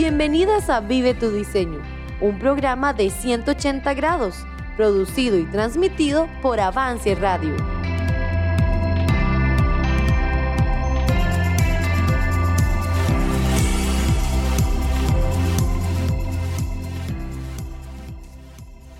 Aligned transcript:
Bienvenidas 0.00 0.70
a 0.70 0.78
Vive 0.78 1.12
tu 1.12 1.32
Diseño, 1.32 1.80
un 2.20 2.38
programa 2.38 2.92
de 2.92 3.10
180 3.10 3.94
grados, 3.94 4.46
producido 4.76 5.36
y 5.36 5.44
transmitido 5.46 6.28
por 6.40 6.60
Avance 6.60 7.16
Radio. 7.16 7.56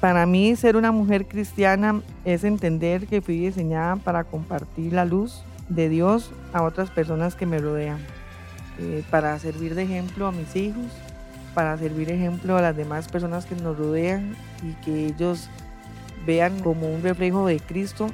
Para 0.01 0.27
mí 0.27 0.57
ser 0.57 0.77
una 0.77 0.91
mujer 0.91 1.29
cristiana 1.29 2.03
es 2.25 2.43
entender 2.43 3.07
que 3.07 3.23
fui 3.23 3.39
diseñada 3.39 3.95
para 3.95 4.25
compartir 4.25 4.95
la 4.95 5.05
luz 5.05 5.45
de 5.69 5.89
Dios 5.89 6.33
a 6.53 6.65
otras 6.65 6.91
personas 6.91 7.37
que 7.37 7.47
me 7.47 7.59
rodean, 7.59 8.05
eh, 8.79 9.03
para 9.11 9.39
servir 9.39 9.75
de 9.75 9.83
ejemplo 9.83 10.27
a 10.27 10.33
mis 10.33 10.55
hijos, 10.57 10.85
para 11.55 11.77
servir 11.79 12.11
ejemplo 12.11 12.57
a 12.57 12.63
las 12.63 12.77
demás 12.77 13.09
personas 13.09 13.47
que 13.47 13.55
nos 13.57 13.77
rodean 13.77 14.37
y 14.63 14.73
que 14.85 15.07
ellos 15.07 15.49
vean 16.27 16.61
como 16.61 16.89
un 16.93 17.03
reflejo 17.03 17.47
de 17.47 17.59
Cristo 17.61 18.09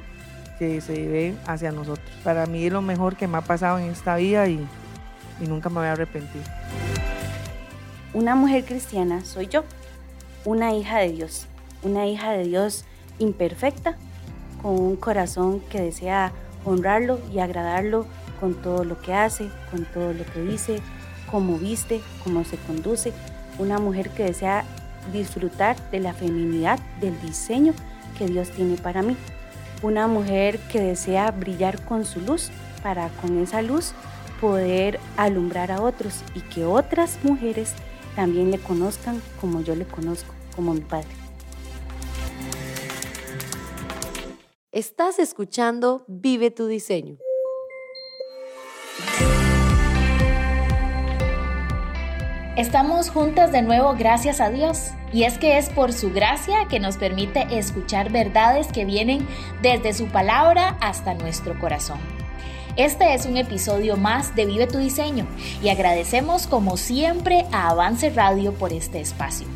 que 0.59 0.81
se 0.81 1.07
ve 1.07 1.35
hacia 1.45 1.71
nosotros. 1.71 2.09
Para 2.23 2.45
mí 2.45 2.65
es 2.65 2.73
lo 2.73 2.81
mejor 2.81 3.15
que 3.15 3.27
me 3.27 3.37
ha 3.37 3.41
pasado 3.41 3.77
en 3.79 3.89
esta 3.89 4.15
vida 4.15 4.47
y, 4.47 4.65
y 5.41 5.47
nunca 5.47 5.69
me 5.69 5.75
voy 5.75 5.87
a 5.87 5.91
arrepentir. 5.93 6.41
Una 8.13 8.35
mujer 8.35 8.63
cristiana 8.63 9.25
soy 9.25 9.47
yo, 9.47 9.65
una 10.45 10.73
hija 10.73 10.99
de 10.99 11.11
Dios 11.11 11.47
una 11.85 12.07
hija 12.07 12.31
de 12.31 12.43
Dios 12.43 12.83
imperfecta, 13.19 13.95
con 14.61 14.79
un 14.79 14.95
corazón 14.95 15.61
que 15.69 15.79
desea 15.79 16.31
honrarlo 16.65 17.19
y 17.31 17.39
agradarlo 17.39 18.07
con 18.45 18.53
todo 18.53 18.83
lo 18.83 19.01
que 19.01 19.11
hace, 19.11 19.49
con 19.71 19.85
todo 19.85 20.13
lo 20.13 20.23
que 20.23 20.39
dice, 20.41 20.79
cómo 21.31 21.57
viste, 21.57 21.99
cómo 22.23 22.43
se 22.43 22.57
conduce. 22.57 23.11
Una 23.57 23.79
mujer 23.79 24.11
que 24.11 24.25
desea 24.25 24.65
disfrutar 25.11 25.75
de 25.89 25.99
la 25.99 26.13
feminidad, 26.13 26.77
del 27.01 27.19
diseño 27.21 27.73
que 28.19 28.27
Dios 28.27 28.51
tiene 28.51 28.77
para 28.77 29.01
mí. 29.01 29.17
Una 29.81 30.05
mujer 30.05 30.59
que 30.71 30.79
desea 30.79 31.31
brillar 31.31 31.83
con 31.85 32.05
su 32.05 32.21
luz 32.21 32.51
para 32.83 33.09
con 33.19 33.39
esa 33.39 33.63
luz 33.63 33.93
poder 34.39 34.99
alumbrar 35.17 35.71
a 35.71 35.81
otros 35.81 36.21
y 36.35 36.41
que 36.41 36.65
otras 36.65 37.17
mujeres 37.23 37.73
también 38.15 38.51
le 38.51 38.59
conozcan 38.59 39.23
como 39.41 39.61
yo 39.61 39.75
le 39.75 39.85
conozco, 39.85 40.35
como 40.55 40.75
mi 40.75 40.81
padre. 40.81 41.09
Estás 44.71 45.17
escuchando 45.17 46.05
Vive 46.07 46.51
tu 46.51 46.67
diseño. 46.67 47.17
Estamos 52.55 53.09
juntas 53.09 53.51
de 53.51 53.61
nuevo 53.61 53.95
gracias 53.97 54.39
a 54.39 54.49
Dios. 54.49 54.91
Y 55.11 55.23
es 55.23 55.37
que 55.37 55.57
es 55.57 55.69
por 55.69 55.91
su 55.91 56.13
gracia 56.13 56.67
que 56.69 56.79
nos 56.79 56.95
permite 56.95 57.45
escuchar 57.51 58.13
verdades 58.13 58.67
que 58.67 58.85
vienen 58.85 59.27
desde 59.61 59.93
su 59.93 60.05
palabra 60.07 60.77
hasta 60.79 61.15
nuestro 61.15 61.59
corazón. 61.59 61.99
Este 62.77 63.13
es 63.13 63.25
un 63.25 63.35
episodio 63.35 63.97
más 63.97 64.35
de 64.35 64.45
Vive 64.45 64.67
tu 64.67 64.77
diseño 64.77 65.27
y 65.61 65.67
agradecemos 65.67 66.47
como 66.47 66.77
siempre 66.77 67.45
a 67.51 67.71
Avance 67.71 68.09
Radio 68.11 68.53
por 68.53 68.71
este 68.71 69.01
espacio. 69.01 69.47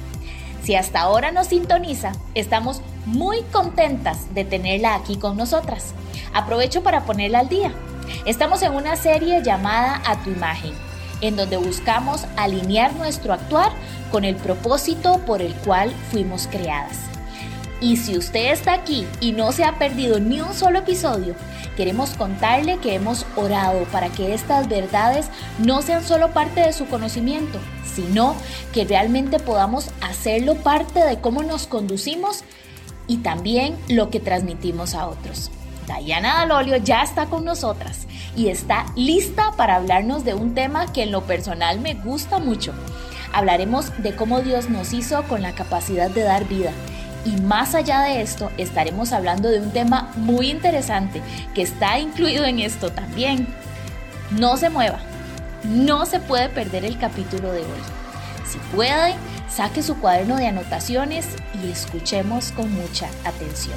Si 0.61 0.75
hasta 0.75 0.99
ahora 0.99 1.31
nos 1.31 1.47
sintoniza, 1.47 2.11
estamos 2.35 2.81
muy 3.05 3.43
contentas 3.43 4.33
de 4.33 4.43
tenerla 4.43 4.95
aquí 4.95 5.15
con 5.15 5.37
nosotras. 5.37 5.93
Aprovecho 6.33 6.83
para 6.83 7.05
ponerla 7.05 7.39
al 7.39 7.49
día. 7.49 7.71
Estamos 8.25 8.61
en 8.61 8.73
una 8.73 8.97
serie 8.97 9.41
llamada 9.41 10.01
A 10.05 10.21
tu 10.21 10.31
imagen, 10.31 10.73
en 11.21 11.35
donde 11.35 11.57
buscamos 11.57 12.25
alinear 12.37 12.93
nuestro 12.95 13.33
actuar 13.33 13.71
con 14.11 14.25
el 14.25 14.35
propósito 14.35 15.19
por 15.25 15.41
el 15.41 15.53
cual 15.53 15.93
fuimos 16.11 16.47
creadas. 16.47 16.97
Y 17.81 17.95
si 17.97 18.17
usted 18.17 18.51
está 18.51 18.73
aquí 18.73 19.07
y 19.21 19.31
no 19.31 19.51
se 19.51 19.63
ha 19.63 19.79
perdido 19.79 20.19
ni 20.19 20.41
un 20.41 20.53
solo 20.53 20.79
episodio, 20.79 21.35
queremos 21.77 22.09
contarle 22.11 22.77
que 22.79 22.93
hemos 22.93 23.25
orado 23.37 23.85
para 23.85 24.09
que 24.09 24.33
estas 24.33 24.67
verdades 24.67 25.29
no 25.59 25.81
sean 25.81 26.03
solo 26.03 26.31
parte 26.33 26.59
de 26.59 26.73
su 26.73 26.87
conocimiento, 26.87 27.57
sino 27.95 28.35
que 28.73 28.83
realmente 28.83 29.39
podamos 29.39 29.91
hacerlo 30.01 30.55
parte 30.55 30.99
de 30.99 31.21
cómo 31.21 31.41
nos 31.41 31.67
conducimos 31.67 32.43
y 33.07 33.17
también 33.17 33.77
lo 33.87 34.09
que 34.09 34.19
transmitimos 34.19 34.93
a 34.93 35.07
otros. 35.07 35.49
Diana 35.97 36.37
Dalolio 36.39 36.77
ya 36.77 37.01
está 37.01 37.25
con 37.25 37.43
nosotras 37.43 38.07
y 38.35 38.49
está 38.49 38.85
lista 38.95 39.51
para 39.57 39.75
hablarnos 39.75 40.23
de 40.23 40.33
un 40.33 40.53
tema 40.53 40.91
que 40.93 41.03
en 41.03 41.11
lo 41.11 41.23
personal 41.23 41.79
me 41.79 41.95
gusta 41.95 42.39
mucho. 42.39 42.73
Hablaremos 43.33 44.01
de 44.01 44.15
cómo 44.15 44.41
Dios 44.41 44.69
nos 44.69 44.93
hizo 44.93 45.23
con 45.23 45.41
la 45.41 45.53
capacidad 45.53 46.09
de 46.09 46.23
dar 46.23 46.47
vida. 46.47 46.71
Y 47.25 47.41
más 47.41 47.75
allá 47.75 48.01
de 48.01 48.21
esto, 48.21 48.49
estaremos 48.57 49.11
hablando 49.11 49.49
de 49.49 49.59
un 49.59 49.71
tema 49.71 50.11
muy 50.15 50.49
interesante 50.49 51.21
que 51.53 51.61
está 51.61 51.99
incluido 51.99 52.45
en 52.45 52.59
esto 52.59 52.91
también. 52.91 53.47
No 54.31 54.57
se 54.57 54.69
mueva, 54.69 54.99
no 55.63 56.05
se 56.05 56.19
puede 56.19 56.49
perder 56.49 56.85
el 56.85 56.97
capítulo 56.97 57.51
de 57.51 57.59
hoy. 57.59 57.81
Si 58.47 58.57
puede, 58.73 59.15
saque 59.49 59.83
su 59.83 59.99
cuaderno 59.99 60.37
de 60.37 60.47
anotaciones 60.47 61.27
y 61.61 61.71
escuchemos 61.71 62.51
con 62.51 62.71
mucha 62.73 63.09
atención. 63.25 63.75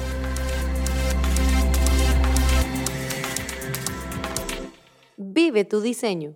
Vive 5.35 5.65
tu 5.65 5.81
diseño. 5.81 6.35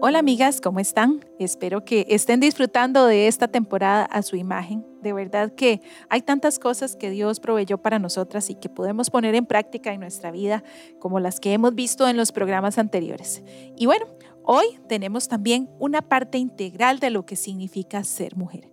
Hola 0.00 0.20
amigas, 0.20 0.62
¿cómo 0.62 0.80
están? 0.80 1.22
Espero 1.38 1.84
que 1.84 2.06
estén 2.08 2.40
disfrutando 2.40 3.04
de 3.04 3.28
esta 3.28 3.46
temporada 3.46 4.06
a 4.06 4.22
su 4.22 4.36
imagen. 4.36 4.86
De 5.02 5.12
verdad 5.12 5.54
que 5.54 5.82
hay 6.08 6.22
tantas 6.22 6.58
cosas 6.58 6.96
que 6.96 7.10
Dios 7.10 7.40
proveyó 7.40 7.76
para 7.76 7.98
nosotras 7.98 8.48
y 8.48 8.54
que 8.54 8.70
podemos 8.70 9.10
poner 9.10 9.34
en 9.34 9.44
práctica 9.44 9.92
en 9.92 10.00
nuestra 10.00 10.30
vida, 10.30 10.64
como 10.98 11.20
las 11.20 11.38
que 11.38 11.52
hemos 11.52 11.74
visto 11.74 12.08
en 12.08 12.16
los 12.16 12.32
programas 12.32 12.78
anteriores. 12.78 13.42
Y 13.76 13.84
bueno, 13.84 14.06
hoy 14.44 14.64
tenemos 14.88 15.28
también 15.28 15.68
una 15.78 16.00
parte 16.00 16.38
integral 16.38 17.00
de 17.00 17.10
lo 17.10 17.26
que 17.26 17.36
significa 17.36 18.02
ser 18.02 18.34
mujer. 18.34 18.72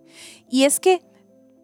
Y 0.49 0.63
es 0.63 0.79
que 0.79 1.01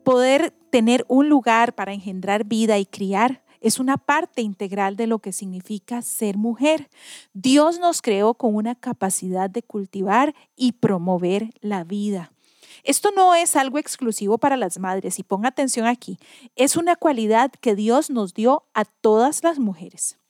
poder 0.04 0.52
tener 0.70 1.06
un 1.08 1.30
lugar 1.30 1.74
para 1.76 1.94
engendrar 1.94 2.46
vida 2.46 2.78
y 2.78 2.86
criar 2.86 3.44
es 3.62 3.80
una 3.80 3.98
parte 3.98 4.42
integral 4.42 4.96
de 4.96 5.08
lo 5.08 5.20
que 5.20 5.32
significa 5.32 6.02
ser 6.02 6.36
mujer. 6.36 6.90
Dios 7.34 7.80
nos 7.80 8.02
creó 8.02 8.34
con 8.34 8.56
una 8.56 8.76
capacidad 8.76 9.50
de 9.50 9.62
cultivar 9.62 10.34
y 10.56 10.74
promover 10.74 11.52
la 11.62 11.84
vida. 11.84 12.34
Esto 12.84 13.12
no 13.16 13.36
es 13.36 13.56
algo 13.56 13.78
exclusivo 13.78 14.40
para 14.40 14.58
las 14.58 14.80
madres 14.80 15.20
y 15.20 15.24
ponga 15.24 15.50
atención 15.50 15.86
aquí, 15.86 16.18
es 16.56 16.76
una 16.76 16.96
cualidad 16.96 17.52
que 17.52 17.76
Dios 17.76 18.10
nos 18.10 18.34
dio 18.34 18.64
a 18.74 18.86
todas 18.86 19.44
las 19.44 19.60
mujeres. 19.60 20.21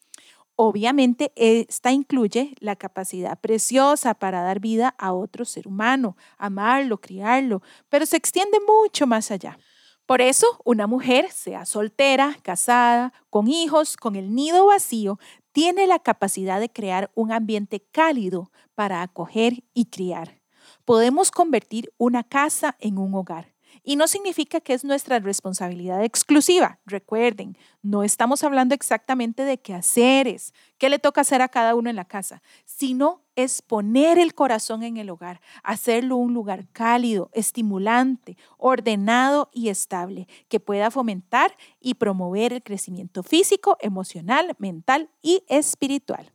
Obviamente, 0.63 1.31
esta 1.35 1.91
incluye 1.91 2.53
la 2.59 2.75
capacidad 2.75 3.39
preciosa 3.39 4.13
para 4.13 4.43
dar 4.43 4.59
vida 4.59 4.93
a 4.99 5.11
otro 5.11 5.43
ser 5.43 5.67
humano, 5.67 6.15
amarlo, 6.37 7.01
criarlo, 7.01 7.63
pero 7.89 8.05
se 8.05 8.17
extiende 8.17 8.59
mucho 8.59 9.07
más 9.07 9.31
allá. 9.31 9.57
Por 10.05 10.21
eso, 10.21 10.45
una 10.63 10.85
mujer, 10.85 11.31
sea 11.31 11.65
soltera, 11.65 12.37
casada, 12.43 13.11
con 13.31 13.47
hijos, 13.47 13.97
con 13.97 14.15
el 14.15 14.35
nido 14.35 14.67
vacío, 14.67 15.17
tiene 15.51 15.87
la 15.87 15.97
capacidad 15.97 16.59
de 16.59 16.69
crear 16.69 17.09
un 17.15 17.31
ambiente 17.31 17.83
cálido 17.91 18.51
para 18.75 19.01
acoger 19.01 19.63
y 19.73 19.85
criar. 19.85 20.43
Podemos 20.85 21.31
convertir 21.31 21.91
una 21.97 22.23
casa 22.23 22.75
en 22.79 22.99
un 22.99 23.15
hogar. 23.15 23.50
Y 23.83 23.95
no 23.95 24.07
significa 24.07 24.61
que 24.61 24.73
es 24.73 24.83
nuestra 24.83 25.19
responsabilidad 25.19 26.03
exclusiva. 26.03 26.79
Recuerden, 26.85 27.57
no 27.81 28.03
estamos 28.03 28.43
hablando 28.43 28.75
exactamente 28.75 29.43
de 29.43 29.59
qué 29.59 29.73
haceres, 29.73 30.53
qué 30.77 30.89
le 30.89 30.99
toca 30.99 31.21
hacer 31.21 31.41
a 31.41 31.49
cada 31.49 31.73
uno 31.73 31.89
en 31.89 31.95
la 31.95 32.05
casa, 32.05 32.43
sino 32.65 33.23
es 33.35 33.61
poner 33.61 34.19
el 34.19 34.35
corazón 34.35 34.83
en 34.83 34.97
el 34.97 35.09
hogar, 35.09 35.41
hacerlo 35.63 36.17
un 36.17 36.33
lugar 36.33 36.67
cálido, 36.71 37.31
estimulante, 37.33 38.37
ordenado 38.57 39.49
y 39.51 39.69
estable, 39.69 40.27
que 40.47 40.59
pueda 40.59 40.91
fomentar 40.91 41.55
y 41.79 41.95
promover 41.95 42.53
el 42.53 42.61
crecimiento 42.61 43.23
físico, 43.23 43.77
emocional, 43.81 44.55
mental 44.59 45.09
y 45.23 45.43
espiritual 45.47 46.31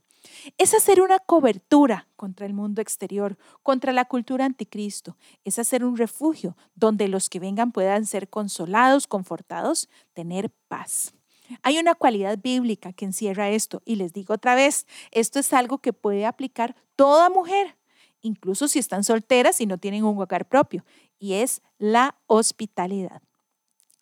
es 0.58 0.74
hacer 0.74 1.00
una 1.00 1.18
cobertura 1.18 2.08
contra 2.16 2.46
el 2.46 2.54
mundo 2.54 2.80
exterior, 2.80 3.36
contra 3.62 3.92
la 3.92 4.04
cultura 4.04 4.44
anticristo, 4.44 5.16
es 5.44 5.58
hacer 5.58 5.84
un 5.84 5.96
refugio 5.96 6.56
donde 6.74 7.08
los 7.08 7.28
que 7.28 7.40
vengan 7.40 7.72
puedan 7.72 8.06
ser 8.06 8.28
consolados, 8.28 9.06
confortados, 9.06 9.88
tener 10.12 10.50
paz. 10.68 11.14
Hay 11.62 11.78
una 11.78 11.94
cualidad 11.94 12.38
bíblica 12.42 12.92
que 12.92 13.04
encierra 13.04 13.50
esto 13.50 13.82
y 13.84 13.96
les 13.96 14.12
digo 14.12 14.34
otra 14.34 14.54
vez, 14.54 14.86
esto 15.12 15.38
es 15.38 15.52
algo 15.52 15.78
que 15.78 15.92
puede 15.92 16.26
aplicar 16.26 16.74
toda 16.96 17.30
mujer, 17.30 17.76
incluso 18.20 18.68
si 18.68 18.78
están 18.78 19.04
solteras 19.04 19.60
y 19.60 19.66
no 19.66 19.78
tienen 19.78 20.04
un 20.04 20.20
hogar 20.20 20.48
propio, 20.48 20.84
y 21.18 21.34
es 21.34 21.62
la 21.78 22.16
hospitalidad. 22.26 23.22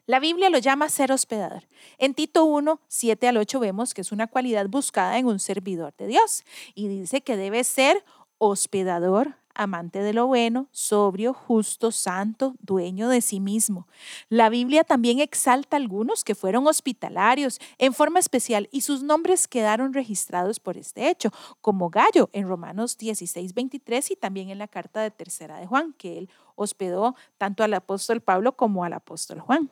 La 0.06 0.20
Biblia 0.20 0.50
lo 0.50 0.58
llama 0.58 0.90
ser 0.90 1.12
hospedador. 1.12 1.66
En 1.96 2.12
Tito 2.12 2.44
1, 2.44 2.78
7 2.88 3.26
al 3.26 3.38
8 3.38 3.58
vemos 3.58 3.94
que 3.94 4.02
es 4.02 4.12
una 4.12 4.26
cualidad 4.26 4.66
buscada 4.68 5.16
en 5.16 5.24
un 5.24 5.38
servidor 5.38 5.94
de 5.96 6.08
Dios 6.08 6.44
y 6.74 6.88
dice 6.88 7.22
que 7.22 7.38
debe 7.38 7.64
ser 7.64 8.04
hospedador, 8.36 9.36
amante 9.54 10.00
de 10.00 10.12
lo 10.12 10.26
bueno, 10.26 10.68
sobrio, 10.72 11.32
justo, 11.32 11.90
santo, 11.90 12.54
dueño 12.60 13.08
de 13.08 13.22
sí 13.22 13.40
mismo. 13.40 13.88
La 14.28 14.50
Biblia 14.50 14.84
también 14.84 15.20
exalta 15.20 15.78
a 15.78 15.80
algunos 15.80 16.22
que 16.22 16.34
fueron 16.34 16.66
hospitalarios 16.66 17.58
en 17.78 17.94
forma 17.94 18.18
especial 18.18 18.68
y 18.72 18.82
sus 18.82 19.02
nombres 19.02 19.48
quedaron 19.48 19.94
registrados 19.94 20.60
por 20.60 20.76
este 20.76 21.08
hecho, 21.08 21.30
como 21.62 21.88
Gallo 21.88 22.28
en 22.34 22.46
Romanos 22.46 22.98
16, 22.98 23.54
23 23.54 24.10
y 24.10 24.16
también 24.16 24.50
en 24.50 24.58
la 24.58 24.68
carta 24.68 25.00
de 25.00 25.10
tercera 25.10 25.58
de 25.58 25.66
Juan, 25.66 25.94
que 25.94 26.18
él 26.18 26.30
hospedó 26.56 27.16
tanto 27.38 27.64
al 27.64 27.72
apóstol 27.72 28.20
Pablo 28.20 28.54
como 28.54 28.84
al 28.84 28.92
apóstol 28.92 29.40
Juan. 29.40 29.70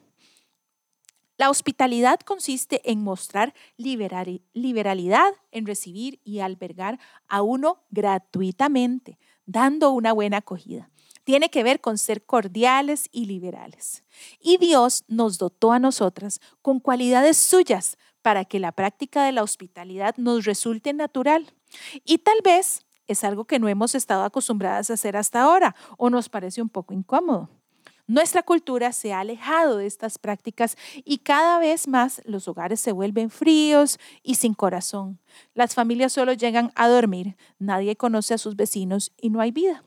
La 1.42 1.50
hospitalidad 1.50 2.20
consiste 2.20 2.88
en 2.88 3.02
mostrar 3.02 3.52
liberalidad 3.76 5.32
en 5.50 5.66
recibir 5.66 6.20
y 6.22 6.38
albergar 6.38 7.00
a 7.26 7.42
uno 7.42 7.82
gratuitamente, 7.90 9.18
dando 9.44 9.90
una 9.90 10.12
buena 10.12 10.36
acogida. 10.36 10.88
Tiene 11.24 11.50
que 11.50 11.64
ver 11.64 11.80
con 11.80 11.98
ser 11.98 12.24
cordiales 12.24 13.08
y 13.10 13.24
liberales. 13.24 14.04
Y 14.38 14.58
Dios 14.58 15.02
nos 15.08 15.38
dotó 15.38 15.72
a 15.72 15.80
nosotras 15.80 16.38
con 16.60 16.78
cualidades 16.78 17.38
suyas 17.38 17.98
para 18.22 18.44
que 18.44 18.60
la 18.60 18.70
práctica 18.70 19.24
de 19.24 19.32
la 19.32 19.42
hospitalidad 19.42 20.14
nos 20.18 20.44
resulte 20.44 20.92
natural. 20.92 21.52
Y 22.04 22.18
tal 22.18 22.38
vez 22.44 22.86
es 23.08 23.24
algo 23.24 23.46
que 23.46 23.58
no 23.58 23.66
hemos 23.66 23.96
estado 23.96 24.22
acostumbradas 24.22 24.90
a 24.90 24.94
hacer 24.94 25.16
hasta 25.16 25.42
ahora 25.42 25.74
o 25.98 26.08
nos 26.08 26.28
parece 26.28 26.62
un 26.62 26.68
poco 26.68 26.94
incómodo. 26.94 27.50
Nuestra 28.08 28.42
cultura 28.42 28.92
se 28.92 29.12
ha 29.12 29.20
alejado 29.20 29.76
de 29.76 29.86
estas 29.86 30.18
prácticas 30.18 30.76
y 31.04 31.18
cada 31.18 31.58
vez 31.58 31.86
más 31.86 32.20
los 32.24 32.48
hogares 32.48 32.80
se 32.80 32.92
vuelven 32.92 33.30
fríos 33.30 33.98
y 34.22 34.34
sin 34.34 34.54
corazón. 34.54 35.20
Las 35.54 35.74
familias 35.74 36.12
solo 36.12 36.32
llegan 36.32 36.72
a 36.74 36.88
dormir, 36.88 37.36
nadie 37.58 37.96
conoce 37.96 38.34
a 38.34 38.38
sus 38.38 38.56
vecinos 38.56 39.12
y 39.20 39.30
no 39.30 39.40
hay 39.40 39.52
vida. 39.52 39.84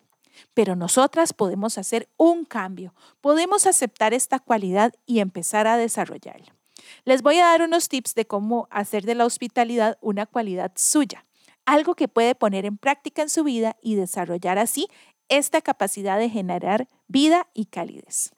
Pero 0.53 0.75
nosotras 0.75 1.33
podemos 1.33 1.77
hacer 1.77 2.09
un 2.17 2.45
cambio, 2.45 2.93
podemos 3.21 3.65
aceptar 3.65 4.13
esta 4.13 4.39
cualidad 4.39 4.93
y 5.05 5.19
empezar 5.19 5.67
a 5.67 5.77
desarrollarla. 5.77 6.55
Les 7.03 7.21
voy 7.21 7.39
a 7.39 7.45
dar 7.45 7.61
unos 7.61 7.89
tips 7.89 8.15
de 8.15 8.25
cómo 8.25 8.67
hacer 8.69 9.05
de 9.05 9.15
la 9.15 9.25
hospitalidad 9.25 9.97
una 10.01 10.25
cualidad 10.25 10.71
suya, 10.75 11.25
algo 11.65 11.95
que 11.95 12.07
puede 12.07 12.35
poner 12.35 12.65
en 12.65 12.77
práctica 12.77 13.21
en 13.21 13.29
su 13.29 13.43
vida 13.43 13.75
y 13.81 13.95
desarrollar 13.95 14.57
así 14.57 14.87
esta 15.29 15.61
capacidad 15.61 16.19
de 16.19 16.29
generar 16.29 16.87
vida 17.07 17.47
y 17.53 17.65
calidez. 17.65 18.31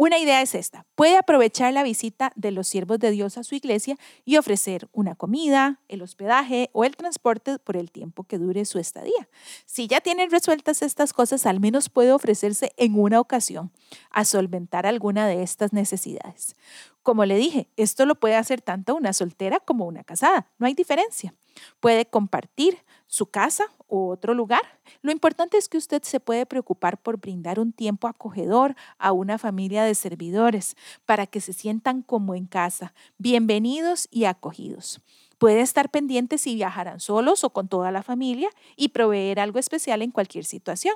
Una 0.00 0.18
idea 0.18 0.42
es 0.42 0.54
esta. 0.54 0.86
Puede 0.94 1.18
aprovechar 1.18 1.72
la 1.72 1.82
visita 1.82 2.30
de 2.36 2.52
los 2.52 2.68
siervos 2.68 3.00
de 3.00 3.10
Dios 3.10 3.36
a 3.36 3.42
su 3.42 3.56
iglesia 3.56 3.96
y 4.24 4.36
ofrecer 4.36 4.88
una 4.92 5.16
comida, 5.16 5.80
el 5.88 6.02
hospedaje 6.02 6.70
o 6.72 6.84
el 6.84 6.94
transporte 6.96 7.58
por 7.58 7.76
el 7.76 7.90
tiempo 7.90 8.22
que 8.22 8.38
dure 8.38 8.64
su 8.64 8.78
estadía. 8.78 9.28
Si 9.66 9.88
ya 9.88 10.00
tienen 10.00 10.30
resueltas 10.30 10.82
estas 10.82 11.12
cosas, 11.12 11.46
al 11.46 11.58
menos 11.58 11.88
puede 11.88 12.12
ofrecerse 12.12 12.70
en 12.76 12.96
una 12.96 13.18
ocasión 13.18 13.72
a 14.12 14.24
solventar 14.24 14.86
alguna 14.86 15.26
de 15.26 15.42
estas 15.42 15.72
necesidades. 15.72 16.54
Como 17.02 17.24
le 17.24 17.34
dije, 17.34 17.68
esto 17.76 18.06
lo 18.06 18.14
puede 18.14 18.36
hacer 18.36 18.60
tanto 18.62 18.94
una 18.94 19.12
soltera 19.12 19.58
como 19.58 19.84
una 19.84 20.04
casada. 20.04 20.52
No 20.58 20.68
hay 20.68 20.74
diferencia. 20.74 21.34
Puede 21.80 22.06
compartir 22.06 22.78
su 23.08 23.26
casa 23.26 23.64
u 23.88 24.10
otro 24.10 24.34
lugar. 24.34 24.62
Lo 25.02 25.10
importante 25.10 25.56
es 25.56 25.68
que 25.68 25.78
usted 25.78 26.02
se 26.02 26.20
puede 26.20 26.46
preocupar 26.46 26.98
por 26.98 27.18
brindar 27.18 27.58
un 27.58 27.72
tiempo 27.72 28.06
acogedor 28.06 28.76
a 28.98 29.12
una 29.12 29.38
familia 29.38 29.82
de 29.82 29.94
servidores 29.94 30.76
para 31.06 31.26
que 31.26 31.40
se 31.40 31.52
sientan 31.52 32.02
como 32.02 32.34
en 32.34 32.46
casa, 32.46 32.94
bienvenidos 33.16 34.06
y 34.10 34.24
acogidos. 34.24 35.00
Puede 35.38 35.60
estar 35.60 35.88
pendiente 35.90 36.36
si 36.36 36.56
viajarán 36.56 37.00
solos 37.00 37.44
o 37.44 37.50
con 37.50 37.68
toda 37.68 37.92
la 37.92 38.02
familia 38.02 38.50
y 38.76 38.88
proveer 38.88 39.40
algo 39.40 39.58
especial 39.58 40.02
en 40.02 40.10
cualquier 40.10 40.44
situación. 40.44 40.94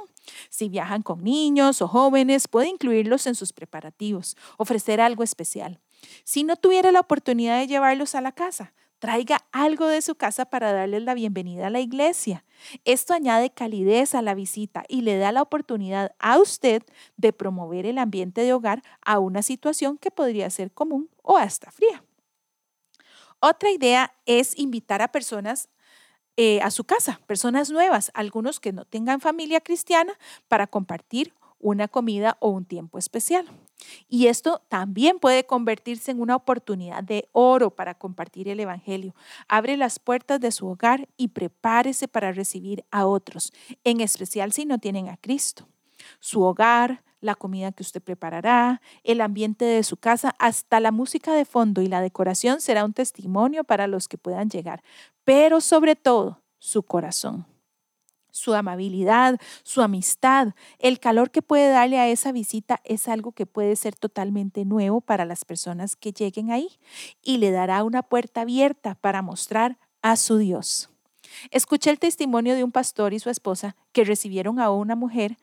Si 0.50 0.68
viajan 0.68 1.02
con 1.02 1.22
niños 1.22 1.80
o 1.80 1.88
jóvenes, 1.88 2.48
puede 2.48 2.68
incluirlos 2.68 3.26
en 3.28 3.36
sus 3.36 3.52
preparativos, 3.52 4.36
ofrecer 4.58 5.00
algo 5.00 5.22
especial. 5.22 5.80
Si 6.24 6.42
no 6.42 6.56
tuviera 6.56 6.90
la 6.90 7.00
oportunidad 7.00 7.60
de 7.60 7.68
llevarlos 7.68 8.16
a 8.16 8.20
la 8.20 8.32
casa, 8.32 8.72
Traiga 9.02 9.44
algo 9.50 9.88
de 9.88 10.00
su 10.00 10.14
casa 10.14 10.44
para 10.44 10.72
darles 10.72 11.02
la 11.02 11.14
bienvenida 11.14 11.66
a 11.66 11.70
la 11.70 11.81
iglesia. 11.81 12.44
Esto 12.84 13.14
añade 13.14 13.50
calidez 13.50 14.14
a 14.14 14.22
la 14.22 14.32
visita 14.32 14.84
y 14.87 15.00
le 15.00 15.16
da 15.16 15.32
la 15.32 15.43
oportunidad 15.43 16.14
a 16.20 16.38
usted 16.38 16.84
de 17.16 17.32
promover 17.32 17.84
el 17.84 17.99
ambiente 17.99 18.43
de 18.43 18.52
hogar 18.52 18.84
a 19.04 19.19
una 19.19 19.43
situación 19.43 19.99
que 19.99 20.12
podría 20.12 20.49
ser 20.50 20.70
común 20.70 21.10
o 21.20 21.37
hasta 21.37 21.72
fría. 21.72 22.04
Otra 23.40 23.72
idea 23.72 24.14
es 24.25 24.56
invitar 24.56 25.02
a 25.02 25.10
personas 25.10 25.69
eh, 26.37 26.60
a 26.60 26.70
su 26.70 26.84
casa, 26.84 27.20
personas 27.26 27.70
nuevas, 27.70 28.12
algunos 28.14 28.60
que 28.60 28.72
no 28.72 28.84
tengan 28.84 29.20
familia 29.20 29.60
cristiana, 29.60 30.16
para 30.46 30.69
compartir 30.69 31.34
una 31.58 31.88
comida 31.88 32.37
o 32.38 32.50
un 32.50 32.66
tiempo 32.66 32.98
especial. 32.98 33.48
Y 34.08 34.26
esto 34.26 34.62
también 34.69 35.19
puede 35.19 35.44
convertirse 35.44 36.11
en 36.11 36.20
una 36.20 36.37
oportunidad 36.37 37.02
de 37.02 37.29
oro 37.32 37.70
para 37.70 37.94
compartir 37.94 38.49
el 38.49 38.61
Evangelio. 38.61 39.14
Abre 39.49 39.76
las 39.76 39.99
puertas 39.99 40.40
de 40.40 40.52
su 40.52 40.67
hogar 40.67 41.08
y 41.17 41.29
prepárese 41.29 42.08
para 42.08 42.32
recibir 42.32 42.84
a 42.90 43.06
otros, 43.06 43.52
en 43.84 44.00
especial 44.00 44.52
si 44.52 44.64
no 44.64 44.79
tienen 44.79 45.08
a 45.08 45.17
Cristo. 45.17 45.69
Su 46.20 46.43
hogar, 46.43 47.02
la 47.20 47.34
comida 47.34 47.73
que 47.73 47.82
usted 47.82 48.02
preparará, 48.02 48.82
el 49.05 49.20
ambiente 49.20 49.64
de 49.64 49.84
su 49.84 49.96
casa, 49.96 50.34
hasta 50.38 50.81
la 50.81 50.90
música 50.90 51.32
de 51.34 51.44
fondo 51.44 51.81
y 51.81 51.87
la 51.87 52.00
decoración 52.00 52.61
será 52.61 52.84
un 52.84 52.93
testimonio 52.93 53.64
para 53.64 53.87
los 53.87 54.08
que 54.08 54.19
puedan 54.19 54.50
llegar, 54.50 54.82
pero 55.25 55.61
sobre 55.61 55.94
todo 55.94 56.43
su 56.58 56.82
corazón 56.82 57.51
su 58.32 58.55
amabilidad, 58.55 59.38
su 59.62 59.82
amistad, 59.82 60.55
el 60.81 60.99
calor 60.99 61.31
que 61.31 61.43
puede 61.43 61.70
darle 61.70 62.00
a 62.00 62.08
esa 62.08 62.32
visita 62.32 62.81
es 62.82 63.06
algo 63.06 63.31
que 63.31 63.46
puede 63.46 63.76
ser 63.76 63.94
totalmente 63.94 64.64
nuevo 64.64 65.00
para 65.00 65.25
las 65.25 65.44
personas 65.44 65.94
que 65.94 66.12
lleguen 66.12 66.50
ahí 66.50 66.69
y 67.23 67.37
le 67.37 67.52
dará 67.52 67.84
una 67.84 68.02
puerta 68.02 68.40
abierta 68.40 68.96
para 68.96 69.23
mostrar 69.23 69.79
a 70.00 70.17
su 70.17 70.38
Dios. 70.38 70.90
Escuché 71.50 71.90
el 71.90 71.99
testimonio 71.99 72.55
de 72.55 72.64
un 72.64 72.73
pastor 72.73 73.12
y 73.14 73.20
su 73.20 73.31
esposa 73.31 73.76
que 73.93 74.05
recibieron 74.05 74.58
a 74.58 74.70
una 74.70 74.96
mujer 74.96 75.38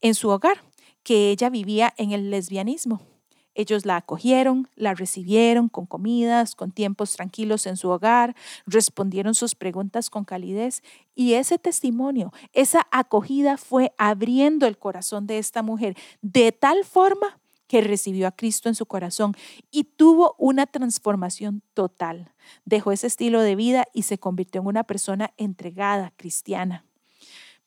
en 0.00 0.14
su 0.14 0.28
hogar, 0.28 0.62
que 1.02 1.30
ella 1.30 1.50
vivía 1.50 1.94
en 1.96 2.12
el 2.12 2.30
lesbianismo. 2.30 3.15
Ellos 3.56 3.86
la 3.86 3.96
acogieron, 3.96 4.68
la 4.76 4.94
recibieron 4.94 5.68
con 5.68 5.86
comidas, 5.86 6.54
con 6.54 6.70
tiempos 6.70 7.16
tranquilos 7.16 7.66
en 7.66 7.76
su 7.76 7.88
hogar, 7.88 8.36
respondieron 8.66 9.34
sus 9.34 9.54
preguntas 9.54 10.10
con 10.10 10.24
calidez 10.24 10.82
y 11.14 11.32
ese 11.32 11.58
testimonio, 11.58 12.32
esa 12.52 12.86
acogida 12.90 13.56
fue 13.56 13.92
abriendo 13.96 14.66
el 14.66 14.76
corazón 14.76 15.26
de 15.26 15.38
esta 15.38 15.62
mujer 15.62 15.96
de 16.20 16.52
tal 16.52 16.84
forma 16.84 17.40
que 17.66 17.80
recibió 17.80 18.28
a 18.28 18.32
Cristo 18.32 18.68
en 18.68 18.74
su 18.74 18.86
corazón 18.86 19.34
y 19.70 19.84
tuvo 19.84 20.34
una 20.38 20.66
transformación 20.66 21.62
total. 21.74 22.32
Dejó 22.64 22.92
ese 22.92 23.06
estilo 23.06 23.40
de 23.40 23.56
vida 23.56 23.86
y 23.92 24.02
se 24.02 24.18
convirtió 24.18 24.60
en 24.60 24.68
una 24.68 24.84
persona 24.84 25.32
entregada, 25.36 26.12
cristiana. 26.16 26.84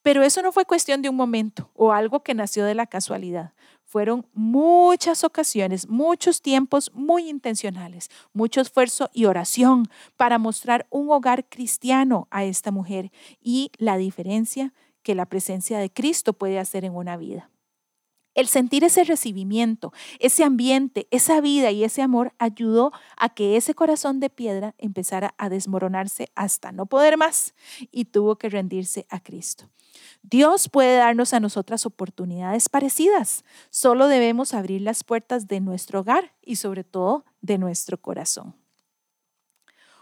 Pero 0.01 0.23
eso 0.23 0.41
no 0.41 0.51
fue 0.51 0.65
cuestión 0.65 1.01
de 1.01 1.09
un 1.09 1.15
momento 1.15 1.71
o 1.75 1.91
algo 1.91 2.23
que 2.23 2.33
nació 2.33 2.63
de 2.63 2.75
la 2.75 2.87
casualidad. 2.87 3.53
Fueron 3.89 4.27
muchas 4.35 5.23
ocasiones, 5.23 5.89
muchos 5.89 6.43
tiempos 6.43 6.91
muy 6.93 7.27
intencionales, 7.27 8.11
mucho 8.33 8.61
esfuerzo 8.61 9.09
y 9.15 9.25
oración 9.25 9.89
para 10.15 10.37
mostrar 10.37 10.85
un 10.91 11.09
hogar 11.09 11.49
cristiano 11.49 12.27
a 12.29 12.43
esta 12.43 12.69
mujer 12.69 13.11
y 13.41 13.71
la 13.79 13.97
diferencia 13.97 14.75
que 15.01 15.15
la 15.15 15.25
presencia 15.25 15.79
de 15.79 15.89
Cristo 15.89 16.33
puede 16.33 16.59
hacer 16.59 16.85
en 16.85 16.93
una 16.93 17.17
vida. 17.17 17.49
El 18.35 18.47
sentir 18.47 18.83
ese 18.83 19.05
recibimiento, 19.05 19.91
ese 20.19 20.43
ambiente, 20.43 21.07
esa 21.09 21.41
vida 21.41 21.71
y 21.71 21.83
ese 21.83 22.03
amor 22.03 22.33
ayudó 22.37 22.91
a 23.17 23.29
que 23.29 23.57
ese 23.57 23.73
corazón 23.73 24.19
de 24.19 24.29
piedra 24.29 24.75
empezara 24.77 25.33
a 25.39 25.49
desmoronarse 25.49 26.29
hasta 26.35 26.71
no 26.71 26.85
poder 26.85 27.17
más 27.17 27.55
y 27.91 28.05
tuvo 28.05 28.35
que 28.35 28.49
rendirse 28.49 29.07
a 29.09 29.19
Cristo. 29.19 29.67
Dios 30.21 30.69
puede 30.69 30.97
darnos 30.97 31.33
a 31.33 31.39
nosotras 31.39 31.85
oportunidades 31.85 32.69
parecidas. 32.69 33.43
Solo 33.69 34.07
debemos 34.07 34.53
abrir 34.53 34.81
las 34.81 35.03
puertas 35.03 35.47
de 35.47 35.59
nuestro 35.59 36.01
hogar 36.01 36.33
y 36.41 36.57
sobre 36.57 36.83
todo 36.83 37.25
de 37.41 37.57
nuestro 37.57 37.97
corazón. 37.97 38.55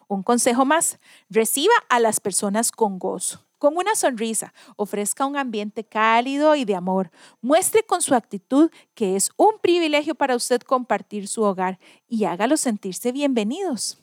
Un 0.08 0.24
consejo 0.24 0.66
más, 0.66 1.00
reciba 1.30 1.74
a 1.90 2.00
las 2.00 2.20
personas 2.20 2.72
con 2.72 2.98
gozo, 2.98 3.46
con 3.58 3.76
una 3.76 3.94
sonrisa, 3.96 4.54
ofrezca 4.78 5.26
un 5.26 5.36
ambiente 5.36 5.84
cálido 5.84 6.56
y 6.56 6.64
de 6.64 6.76
amor. 6.76 7.12
Muestre 7.42 7.84
con 7.84 8.02
su 8.02 8.16
actitud 8.16 8.72
que 8.94 9.16
es 9.16 9.32
un 9.36 9.60
privilegio 9.62 10.16
para 10.16 10.36
usted 10.36 10.62
compartir 10.62 11.28
su 11.28 11.44
hogar 11.44 11.78
y 12.08 12.24
hágalo 12.24 12.56
sentirse 12.56 13.12
bienvenidos. 13.12 14.00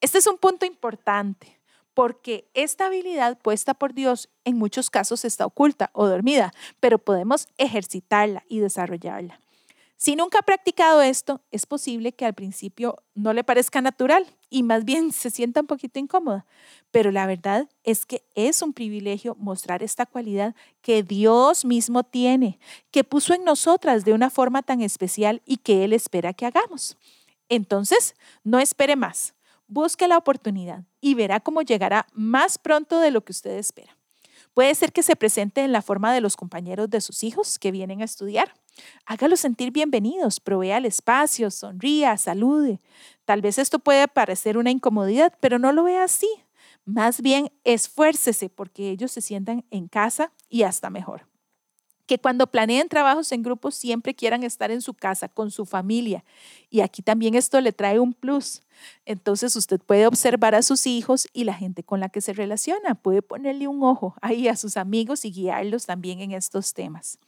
Este 0.00 0.18
es 0.18 0.26
un 0.26 0.38
punto 0.38 0.64
importante 0.64 1.60
porque 1.94 2.50
esta 2.54 2.86
habilidad 2.86 3.38
puesta 3.38 3.74
por 3.74 3.94
Dios 3.94 4.28
en 4.44 4.58
muchos 4.58 4.90
casos 4.90 5.24
está 5.24 5.46
oculta 5.46 5.90
o 5.92 6.06
dormida, 6.06 6.52
pero 6.80 6.98
podemos 6.98 7.48
ejercitarla 7.56 8.44
y 8.48 8.58
desarrollarla. 8.58 9.40
Si 9.96 10.16
nunca 10.16 10.40
ha 10.40 10.42
practicado 10.42 11.00
esto, 11.00 11.40
es 11.50 11.64
posible 11.64 12.12
que 12.12 12.26
al 12.26 12.34
principio 12.34 13.02
no 13.14 13.32
le 13.32 13.42
parezca 13.42 13.80
natural 13.80 14.26
y 14.50 14.62
más 14.62 14.84
bien 14.84 15.12
se 15.14 15.30
sienta 15.30 15.62
un 15.62 15.66
poquito 15.66 15.98
incómoda. 15.98 16.44
Pero 16.90 17.10
la 17.10 17.26
verdad 17.26 17.70
es 17.84 18.04
que 18.04 18.22
es 18.34 18.60
un 18.60 18.74
privilegio 18.74 19.34
mostrar 19.36 19.82
esta 19.82 20.04
cualidad 20.04 20.54
que 20.82 21.02
Dios 21.02 21.64
mismo 21.64 22.02
tiene, 22.02 22.58
que 22.90 23.04
puso 23.04 23.32
en 23.32 23.44
nosotras 23.44 24.04
de 24.04 24.12
una 24.12 24.28
forma 24.28 24.62
tan 24.62 24.82
especial 24.82 25.40
y 25.46 25.56
que 25.58 25.84
Él 25.84 25.92
espera 25.92 26.34
que 26.34 26.44
hagamos. 26.44 26.98
Entonces, 27.48 28.14
no 28.42 28.58
espere 28.58 28.96
más. 28.96 29.34
Busque 29.74 30.06
la 30.06 30.18
oportunidad 30.18 30.84
y 31.00 31.14
verá 31.14 31.40
cómo 31.40 31.60
llegará 31.60 32.06
más 32.12 32.58
pronto 32.58 33.00
de 33.00 33.10
lo 33.10 33.24
que 33.24 33.32
usted 33.32 33.58
espera. 33.58 33.98
Puede 34.54 34.72
ser 34.76 34.92
que 34.92 35.02
se 35.02 35.16
presente 35.16 35.64
en 35.64 35.72
la 35.72 35.82
forma 35.82 36.14
de 36.14 36.20
los 36.20 36.36
compañeros 36.36 36.88
de 36.90 37.00
sus 37.00 37.24
hijos 37.24 37.58
que 37.58 37.72
vienen 37.72 38.00
a 38.00 38.04
estudiar. 38.04 38.54
Hágalos 39.04 39.40
sentir 39.40 39.72
bienvenidos, 39.72 40.38
provea 40.38 40.76
el 40.76 40.84
espacio, 40.84 41.50
sonría, 41.50 42.16
salude. 42.18 42.80
Tal 43.24 43.40
vez 43.40 43.58
esto 43.58 43.80
puede 43.80 44.06
parecer 44.06 44.58
una 44.58 44.70
incomodidad, 44.70 45.32
pero 45.40 45.58
no 45.58 45.72
lo 45.72 45.82
vea 45.82 46.04
así. 46.04 46.28
Más 46.84 47.20
bien, 47.20 47.50
esfuércese 47.64 48.50
porque 48.50 48.90
ellos 48.90 49.10
se 49.10 49.22
sientan 49.22 49.64
en 49.72 49.88
casa 49.88 50.30
y 50.48 50.62
hasta 50.62 50.88
mejor 50.88 51.33
que 52.06 52.18
cuando 52.18 52.46
planeen 52.46 52.88
trabajos 52.88 53.32
en 53.32 53.42
grupo 53.42 53.70
siempre 53.70 54.14
quieran 54.14 54.42
estar 54.42 54.70
en 54.70 54.82
su 54.82 54.94
casa 54.94 55.28
con 55.28 55.50
su 55.50 55.64
familia. 55.64 56.24
Y 56.70 56.80
aquí 56.80 57.02
también 57.02 57.34
esto 57.34 57.60
le 57.60 57.72
trae 57.72 57.98
un 57.98 58.12
plus. 58.12 58.62
Entonces 59.06 59.56
usted 59.56 59.80
puede 59.80 60.06
observar 60.06 60.54
a 60.54 60.62
sus 60.62 60.86
hijos 60.86 61.28
y 61.32 61.44
la 61.44 61.54
gente 61.54 61.82
con 61.82 62.00
la 62.00 62.08
que 62.08 62.20
se 62.20 62.32
relaciona. 62.32 62.94
Puede 62.94 63.22
ponerle 63.22 63.68
un 63.68 63.82
ojo 63.82 64.14
ahí 64.20 64.48
a 64.48 64.56
sus 64.56 64.76
amigos 64.76 65.24
y 65.24 65.32
guiarlos 65.32 65.86
también 65.86 66.20
en 66.20 66.32
estos 66.32 66.74
temas. 66.74 67.18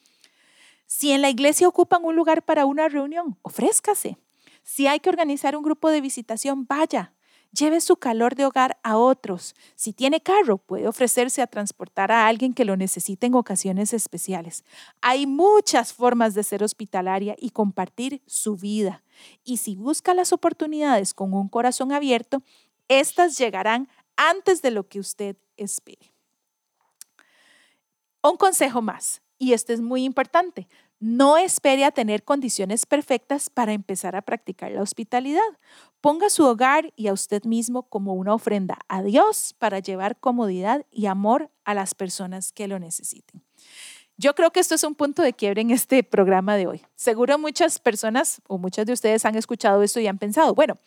Si 0.87 1.11
en 1.11 1.23
la 1.23 1.31
iglesia 1.31 1.67
ocupan 1.67 2.05
un 2.05 2.15
lugar 2.15 2.43
para 2.45 2.67
una 2.67 2.89
reunión, 2.89 3.37
ofrézcase. 3.43 4.19
Si 4.63 4.87
hay 4.87 5.01
que 5.01 5.09
organizar 5.09 5.57
un 5.57 5.63
grupo 5.63 5.91
de 5.91 6.01
visitación, 6.01 6.67
vaya. 6.67 7.13
Lleve 7.53 7.81
su 7.81 7.97
calor 7.97 8.35
de 8.35 8.45
hogar 8.45 8.79
a 8.83 8.97
otros. 8.97 9.55
Si 9.75 9.93
tiene 9.93 10.21
carro, 10.21 10.59
puede 10.59 10.89
ofrecerse 10.89 11.43
a 11.43 11.47
transportar 11.47 12.13
a 12.13 12.27
alguien 12.27 12.53
que 12.53 12.65
lo 12.65 12.77
necesite 12.77 13.27
en 13.27 13.35
ocasiones 13.35 13.93
especiales. 13.93 14.65
Hay 15.01 15.27
muchas 15.27 15.93
formas 15.93 16.35
de 16.35 16.43
ser 16.43 16.63
hospitalaria 16.63 17.35
y 17.39 17.51
compartir 17.51 18.23
su 18.27 18.57
vida. 18.57 19.03
Y 19.45 19.57
si 19.59 19.75
busca 19.75 20.13
las 20.13 20.33
oportunidades 20.33 21.15
con 21.15 21.33
un 21.33 21.49
corazón 21.49 21.93
abierto, 21.93 22.43
estas 22.89 23.39
llegarán 23.39 23.89
antes 24.17 24.63
de 24.63 24.71
lo 24.71 24.89
que 24.89 25.01
usted 25.01 25.37
espere. 25.57 26.13
Un 28.23 28.37
consejo 28.37 28.83
más, 28.83 29.23
y 29.39 29.53
este 29.53 29.73
es 29.73 29.81
muy 29.81 30.05
importante. 30.05 30.69
No 30.99 31.37
espere 31.37 31.85
a 31.85 31.91
tener 31.91 32.25
condiciones 32.25 32.87
perfectas 32.87 33.51
para 33.51 33.73
empezar 33.73 34.17
a 34.17 34.23
practicar 34.23 34.73
la 34.73 34.83
hospitalidad. 34.83 35.43
Ponga 36.01 36.31
su 36.31 36.45
hogar 36.45 36.93
y 36.97 37.09
a 37.09 37.13
usted 37.13 37.45
mismo 37.45 37.83
como 37.83 38.15
una 38.15 38.33
ofrenda 38.33 38.79
a 38.89 39.03
Dios 39.03 39.55
para 39.59 39.79
llevar 39.79 40.19
comodidad 40.19 40.87
y 40.91 41.07
amor 41.07 41.51
a 41.65 41.75
las 41.75 41.95
personas 41.95 42.53
que 42.53 42.67
lo 42.69 42.79
necesiten. 42.79 43.43
Yo 44.19 44.35
creo 44.35 44.51
que 44.51 44.61
esto 44.61 44.75
es 44.75 44.83
un 44.83 44.95
punto 44.95 45.21
de 45.21 45.35
quiebre 45.35 45.61
en 45.61 45.71
este 45.71 46.03
programa 46.03 46.57
de 46.57 46.67
hoy. 46.67 46.83
Seguro 46.95 47.39
muchas 47.39 47.79
personas 47.79 48.41
o 48.49 48.57
muchas 48.57 48.87
de 48.87 48.95
ustedes 48.95 49.27
han 49.27 49.37
escuchado 49.37 49.83
esto 49.83 50.01
y 50.01 50.07
han 50.07 50.17
pensado, 50.17 50.55
bueno, 50.55 50.79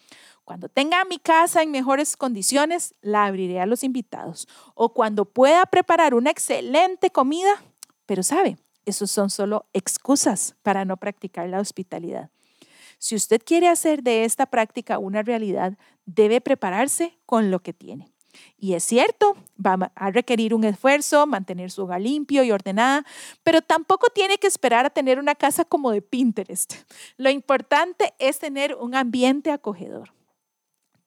cuando 0.44 0.68
tenga 0.68 1.06
mi 1.06 1.20
casa 1.20 1.62
en 1.62 1.70
mejores 1.70 2.18
condiciones, 2.18 2.96
la 3.02 3.26
abriré 3.26 3.60
a 3.60 3.68
los 3.68 3.84
invitados. 3.84 4.48
O 4.74 4.96
cuando 4.96 5.26
pueda 5.26 5.64
preparar 5.68 6.16
una 6.16 6.32
excelente 6.32 7.12
comida, 7.12 7.62
pero 8.10 8.24
sabe, 8.24 8.58
esos 8.86 9.12
son 9.12 9.30
solo 9.30 9.68
excusas 9.72 10.56
para 10.64 10.84
no 10.84 10.98
practicar 10.98 11.48
la 11.48 11.60
hospitalidad. 11.60 12.32
Si 12.98 13.14
usted 13.14 13.40
quiere 13.46 13.68
hacer 13.68 14.02
de 14.02 14.26
esta 14.26 14.48
práctica 14.48 14.98
una 14.98 15.22
realidad, 15.22 15.78
debe 16.08 16.42
prepararse 16.42 17.20
con 17.28 17.52
lo 17.52 17.60
que 17.60 17.72
tiene. 17.72 18.12
Y 18.58 18.74
es 18.74 18.84
cierto, 18.84 19.38
va 19.64 19.92
a 19.94 20.10
requerir 20.10 20.56
un 20.56 20.64
esfuerzo, 20.64 21.28
mantener 21.28 21.70
su 21.70 21.84
hogar 21.84 22.02
limpio 22.02 22.44
y 22.44 22.52
ordenada, 22.52 23.06
pero 23.44 23.62
tampoco 23.62 24.08
tiene 24.08 24.40
que 24.40 24.48
esperar 24.48 24.88
a 24.88 24.90
tener 24.90 25.20
una 25.20 25.36
casa 25.36 25.64
como 25.64 25.92
de 25.92 26.02
Pinterest. 26.02 26.74
Lo 27.16 27.30
importante 27.30 28.16
es 28.18 28.40
tener 28.40 28.74
un 28.74 28.96
ambiente 28.96 29.52
acogedor. 29.52 30.14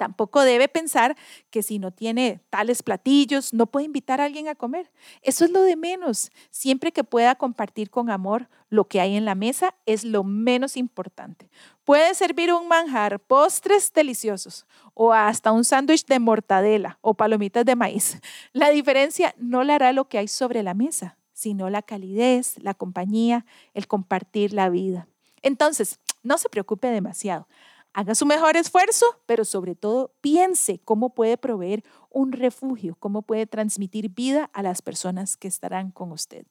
Tampoco 0.03 0.41
debe 0.41 0.67
pensar 0.67 1.17
que 1.51 1.63
si 1.63 1.79
no 1.79 1.93
tiene 1.93 2.41
tales 2.51 2.83
platillos, 2.83 3.55
no 3.55 3.69
puede 3.69 3.87
invitar 3.87 4.21
a 4.21 4.25
alguien 4.25 4.49
a 4.49 4.57
comer. 4.57 4.91
Eso 5.23 5.45
es 5.45 5.53
lo 5.53 5.63
de 5.63 5.77
menos. 5.77 6.33
Siempre 6.51 6.91
que 6.91 7.05
pueda 7.05 7.37
compartir 7.37 7.89
con 7.89 8.11
amor 8.11 8.49
lo 8.69 8.89
que 8.89 9.01
hay 9.01 9.15
en 9.15 9.25
la 9.25 9.37
mesa 9.37 9.77
es 9.87 10.03
lo 10.03 10.25
menos 10.25 10.77
importante. 10.77 11.49
Puede 11.85 12.17
servir 12.17 12.53
un 12.53 12.67
manjar, 12.67 13.21
postres 13.21 13.93
deliciosos 13.93 14.67
o 14.93 15.13
hasta 15.13 15.53
un 15.53 15.63
sándwich 15.63 16.05
de 16.07 16.19
mortadela 16.19 16.99
o 17.01 17.15
palomitas 17.15 17.65
de 17.65 17.77
maíz. 17.77 18.19
La 18.53 18.71
diferencia 18.71 19.37
no 19.39 19.63
la 19.63 19.77
hará 19.77 19.93
lo 19.93 20.09
que 20.09 20.19
hay 20.19 20.27
sobre 20.27 20.65
la 20.65 20.75
mesa, 20.75 21.17
sino 21.33 21.71
la 21.71 21.83
calidez, 21.83 22.57
la 22.61 22.75
compañía, 22.75 23.47
el 23.73 23.87
compartir 23.87 24.53
la 24.53 24.69
vida. 24.69 25.07
Entonces, 25.43 26.01
no 26.25 26.39
se 26.39 26.49
preocupe 26.49 26.89
demasiado. 26.89 27.47
Haga 27.95 28.15
su 28.15 28.25
mejor 28.25 28.57
esfuerzo, 28.57 29.07
pero 29.27 29.45
sobre 29.45 29.75
todo 29.75 30.15
piense 30.21 30.79
cómo 30.79 31.15
puede 31.15 31.37
proveer 31.37 31.85
un 32.11 32.33
refugio, 32.33 32.97
cómo 32.99 33.23
puede 33.23 33.47
transmitir 33.47 34.09
vida 34.09 34.51
a 34.55 34.63
las 34.63 34.81
personas 34.81 35.37
que 35.37 35.49
estarán 35.49 35.91
con 35.91 36.11
usted. 36.13 36.47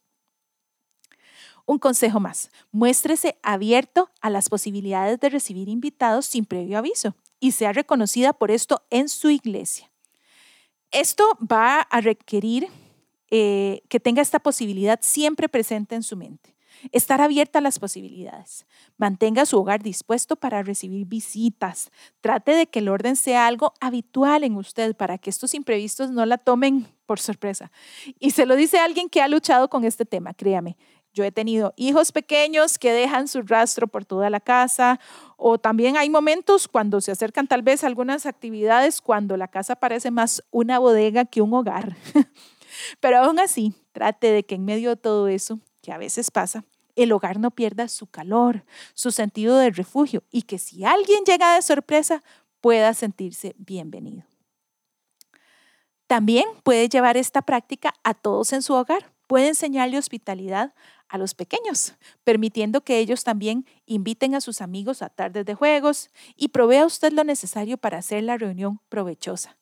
Un 1.66 1.80
consejo 1.80 2.20
más, 2.20 2.52
muéstrese 2.72 3.38
abierto 3.42 4.10
a 4.22 4.30
las 4.30 4.50
posibilidades 4.50 5.20
de 5.20 5.30
recibir 5.30 5.70
invitados 5.70 6.26
sin 6.26 6.46
previo 6.46 6.78
aviso 6.78 7.16
y 7.40 7.54
sea 7.54 7.74
reconocida 7.74 8.34
por 8.34 8.52
esto 8.52 8.84
en 8.90 9.10
su 9.10 9.30
iglesia. 9.30 9.92
Esto 10.92 11.24
va 11.40 11.82
a 11.82 12.02
requerir 12.02 12.68
eh, 13.30 13.82
que 13.88 14.00
tenga 14.00 14.22
esta 14.22 14.40
posibilidad 14.40 15.00
siempre 15.02 15.50
presente 15.50 15.96
en 15.96 16.04
su 16.04 16.18
mente. 16.18 16.56
Estar 16.92 17.22
abierta 17.22 17.60
a 17.60 17.62
las 17.62 17.80
posibilidades. 17.80 18.66
Mantenga 18.98 19.46
su 19.46 19.60
hogar 19.60 19.84
dispuesto 19.84 20.36
para 20.36 20.64
recibir 20.64 21.06
visitas. 21.06 21.92
Trate 22.22 22.54
de 22.54 22.68
que 22.68 22.80
el 22.80 22.90
orden 22.90 23.16
sea 23.16 23.48
algo 23.48 23.74
habitual 23.80 24.44
en 24.44 24.56
usted 24.56 24.96
para 24.96 25.18
que 25.18 25.30
estos 25.30 25.54
imprevistos 25.54 26.12
no 26.12 26.26
la 26.26 26.38
tomen 26.38 26.88
por 27.06 27.20
sorpresa. 27.20 27.72
Y 28.20 28.32
se 28.32 28.46
lo 28.46 28.56
dice 28.56 28.80
alguien 28.80 29.10
que 29.10 29.22
ha 29.22 29.28
luchado 29.28 29.70
con 29.70 29.84
este 29.84 30.06
tema, 30.06 30.34
créame. 30.34 30.78
Yo 31.14 31.26
he 31.26 31.32
tenido 31.32 31.74
hijos 31.76 32.14
pequeños 32.14 32.80
que 32.80 32.94
dejan 32.94 33.28
su 33.28 33.42
rastro 33.42 33.88
por 33.88 34.06
toda 34.06 34.30
la 34.30 34.40
casa 34.40 35.00
o 35.36 35.58
también 35.58 35.98
hay 35.98 36.10
momentos 36.10 36.70
cuando 36.70 37.02
se 37.02 37.12
acercan 37.12 37.48
tal 37.48 37.64
vez 37.64 37.84
algunas 37.84 38.26
actividades 38.26 39.02
cuando 39.02 39.36
la 39.36 39.50
casa 39.50 39.76
parece 39.76 40.10
más 40.10 40.42
una 40.52 40.80
bodega 40.80 41.26
que 41.26 41.42
un 41.42 41.54
hogar. 41.54 41.98
Pero 43.02 43.18
aún 43.18 43.40
así, 43.40 43.74
trate 43.92 44.32
de 44.32 44.44
que 44.44 44.56
en 44.56 44.64
medio 44.64 44.92
de 44.92 44.96
todo 44.96 45.28
eso, 45.28 45.60
que 45.82 45.92
a 45.92 45.98
veces 45.98 46.32
pasa, 46.32 46.64
el 46.96 47.12
hogar 47.12 47.40
no 47.40 47.52
pierda 47.52 47.88
su 47.88 48.08
calor, 48.08 48.66
su 48.94 49.12
sentido 49.12 49.58
de 49.58 49.72
refugio 49.72 50.24
y 50.32 50.44
que 50.44 50.60
si 50.60 50.86
alguien 50.86 51.24
llega 51.26 51.56
de 51.56 51.62
sorpresa 51.62 52.24
pueda 52.60 52.94
sentirse 52.94 53.56
bienvenido. 53.58 54.24
También 56.08 56.46
puede 56.64 56.90
llevar 56.90 57.16
esta 57.16 57.42
práctica 57.42 57.94
a 58.04 58.14
todos 58.14 58.52
en 58.52 58.62
su 58.62 58.74
hogar. 58.74 59.14
Puede 59.28 59.48
enseñarle 59.48 59.98
hospitalidad 59.98 60.74
a 61.08 61.18
los 61.18 61.34
pequeños, 61.36 61.94
permitiendo 62.24 62.82
que 62.82 63.00
ellos 63.00 63.24
también 63.24 63.66
inviten 63.86 64.36
a 64.36 64.42
sus 64.42 64.60
amigos 64.60 65.02
a 65.02 65.10
tardes 65.10 65.46
de 65.46 65.56
juegos 65.56 66.10
y 66.36 66.50
provea 66.50 66.86
usted 66.86 67.14
lo 67.14 67.24
necesario 67.24 67.78
para 67.78 68.00
hacer 68.00 68.24
la 68.24 68.38
reunión 68.38 68.82
provechosa. 68.90 69.58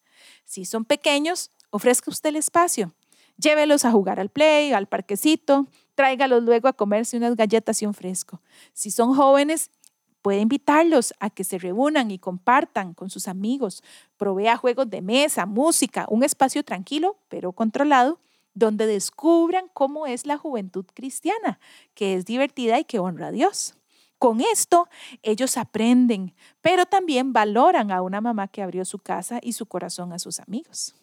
Si 0.46 0.66
son 0.66 0.86
pequeños, 0.86 1.52
ofrezca 1.70 2.10
usted 2.10 2.30
el 2.30 2.38
espacio. 2.38 2.94
Llévelos 3.38 3.86
a 3.86 3.92
jugar 3.92 4.20
al 4.20 4.30
play, 4.30 4.74
al 4.74 4.88
parquecito, 4.88 5.68
tráigalos 6.00 6.44
luego 6.44 6.70
a 6.70 6.74
comerse 6.74 7.18
unas 7.18 7.36
galletas 7.36 7.82
y 7.82 7.86
un 7.86 7.94
fresco. 7.94 8.42
Si 8.72 8.90
son 8.90 9.14
jóvenes, 9.14 9.70
puede 10.22 10.40
invitarlos 10.40 11.14
a 11.20 11.30
que 11.30 11.44
se 11.44 11.58
reúnan 11.58 12.10
y 12.10 12.20
compartan 12.20 12.94
con 12.94 13.10
sus 13.10 13.28
amigos, 13.28 13.84
provea 14.16 14.56
juegos 14.56 14.90
de 14.90 15.02
mesa, 15.02 15.46
música, 15.46 16.06
un 16.10 16.24
espacio 16.24 16.64
tranquilo 16.64 17.18
pero 17.28 17.52
controlado 17.52 18.18
donde 18.54 18.88
descubran 18.88 19.66
cómo 19.74 20.08
es 20.08 20.26
la 20.26 20.38
juventud 20.38 20.86
cristiana, 20.94 21.60
que 21.96 22.14
es 22.14 22.24
divertida 22.24 22.80
y 22.80 22.86
que 22.86 23.00
honra 23.00 23.28
a 23.28 23.32
Dios. 23.32 23.76
Con 24.20 24.40
esto 24.40 24.88
ellos 25.22 25.58
aprenden, 25.58 26.34
pero 26.62 26.86
también 26.86 27.34
valoran 27.34 27.92
a 27.92 28.02
una 28.02 28.22
mamá 28.22 28.48
que 28.48 28.62
abrió 28.62 28.86
su 28.86 29.00
casa 29.00 29.42
y 29.44 29.52
su 29.52 29.66
corazón 29.66 30.14
a 30.14 30.20
sus 30.20 30.40
amigos. 30.40 30.96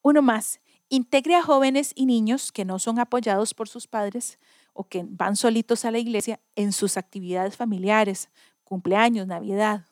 Uno 0.00 0.22
más, 0.22 0.58
Integre 0.94 1.36
a 1.36 1.42
jóvenes 1.42 1.92
y 1.94 2.04
niños 2.04 2.52
que 2.52 2.66
no 2.66 2.78
son 2.78 2.98
apoyados 2.98 3.54
por 3.54 3.66
sus 3.66 3.86
padres 3.86 4.38
o 4.74 4.84
que 4.84 5.06
van 5.08 5.36
solitos 5.36 5.86
a 5.86 5.90
la 5.90 5.98
iglesia 5.98 6.38
en 6.54 6.70
sus 6.70 6.98
actividades 6.98 7.56
familiares, 7.56 8.28
cumpleaños, 8.62 9.26
Navidad. 9.26 9.86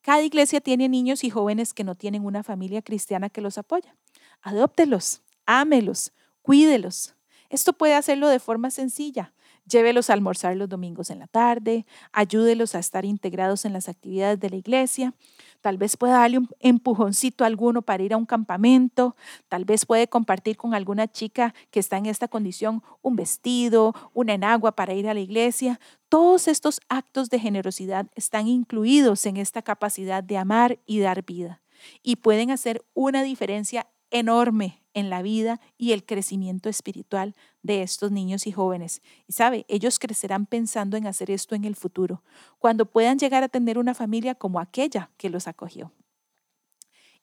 Cada 0.00 0.22
iglesia 0.22 0.62
tiene 0.62 0.88
niños 0.88 1.22
y 1.22 1.28
jóvenes 1.28 1.74
que 1.74 1.84
no 1.84 1.96
tienen 1.96 2.24
una 2.24 2.42
familia 2.42 2.80
cristiana 2.80 3.28
que 3.28 3.42
los 3.42 3.58
apoya. 3.58 3.94
Adóptelos, 4.40 5.20
ámelos, 5.44 6.12
cuídelos. 6.40 7.14
Esto 7.50 7.74
puede 7.74 7.92
hacerlo 7.92 8.28
de 8.28 8.40
forma 8.40 8.70
sencilla. 8.70 9.34
Llévelos 9.68 10.08
a 10.08 10.14
almorzar 10.14 10.56
los 10.56 10.68
domingos 10.68 11.10
en 11.10 11.18
la 11.18 11.26
tarde, 11.26 11.84
ayúdelos 12.12 12.74
a 12.74 12.78
estar 12.78 13.04
integrados 13.04 13.64
en 13.64 13.72
las 13.72 13.88
actividades 13.88 14.40
de 14.40 14.50
la 14.50 14.56
iglesia. 14.56 15.14
Tal 15.60 15.76
vez 15.76 15.96
pueda 15.96 16.18
darle 16.18 16.38
un 16.38 16.48
empujoncito 16.60 17.44
a 17.44 17.48
alguno 17.48 17.82
para 17.82 18.02
ir 18.02 18.14
a 18.14 18.16
un 18.16 18.24
campamento. 18.24 19.16
Tal 19.48 19.64
vez 19.64 19.84
puede 19.84 20.08
compartir 20.08 20.56
con 20.56 20.74
alguna 20.74 21.08
chica 21.08 21.54
que 21.70 21.80
está 21.80 21.98
en 21.98 22.06
esta 22.06 22.28
condición 22.28 22.82
un 23.02 23.16
vestido, 23.16 23.94
una 24.14 24.34
enagua 24.34 24.72
para 24.72 24.94
ir 24.94 25.08
a 25.08 25.14
la 25.14 25.20
iglesia. 25.20 25.80
Todos 26.08 26.48
estos 26.48 26.80
actos 26.88 27.28
de 27.28 27.38
generosidad 27.38 28.06
están 28.14 28.48
incluidos 28.48 29.26
en 29.26 29.36
esta 29.36 29.60
capacidad 29.60 30.22
de 30.22 30.38
amar 30.38 30.78
y 30.86 31.00
dar 31.00 31.24
vida 31.24 31.60
y 32.02 32.16
pueden 32.16 32.50
hacer 32.50 32.84
una 32.94 33.22
diferencia 33.22 33.86
enorme 34.10 34.82
en 34.94 35.10
la 35.10 35.22
vida 35.22 35.60
y 35.76 35.92
el 35.92 36.04
crecimiento 36.04 36.68
espiritual 36.68 37.34
de 37.62 37.82
estos 37.82 38.10
niños 38.10 38.46
y 38.46 38.52
jóvenes. 38.52 39.02
Y 39.26 39.32
sabe, 39.32 39.64
ellos 39.68 39.98
crecerán 39.98 40.46
pensando 40.46 40.96
en 40.96 41.06
hacer 41.06 41.30
esto 41.30 41.54
en 41.54 41.64
el 41.64 41.76
futuro, 41.76 42.22
cuando 42.58 42.86
puedan 42.86 43.18
llegar 43.18 43.42
a 43.42 43.48
tener 43.48 43.78
una 43.78 43.94
familia 43.94 44.34
como 44.34 44.60
aquella 44.60 45.10
que 45.16 45.30
los 45.30 45.46
acogió. 45.46 45.92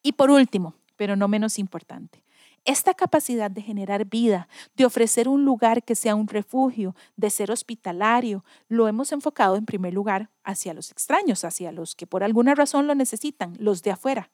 Y 0.02 0.14
por 0.14 0.30
último, 0.30 0.76
pero 0.96 1.16
no 1.16 1.28
menos 1.28 1.60
importante, 1.60 2.24
esta 2.64 2.96
capacidad 2.96 3.52
de 3.52 3.62
generar 3.62 4.06
vida, 4.06 4.48
de 4.76 4.86
ofrecer 4.86 5.28
un 5.28 5.46
lugar 5.46 5.84
que 5.84 5.94
sea 5.94 6.16
un 6.16 6.28
refugio, 6.28 6.96
de 7.16 7.30
ser 7.30 7.52
hospitalario, 7.52 8.44
lo 8.68 8.88
hemos 8.88 9.12
enfocado 9.12 9.56
en 9.56 9.66
primer 9.66 9.94
lugar 9.94 10.32
hacia 10.44 10.74
los 10.74 10.92
extraños, 10.92 11.46
hacia 11.46 11.72
los 11.72 11.96
que 11.96 12.08
por 12.08 12.24
alguna 12.24 12.56
razón 12.56 12.88
lo 12.88 12.96
necesitan, 12.96 13.54
los 13.60 13.84
de 13.84 13.92
afuera 13.92 14.32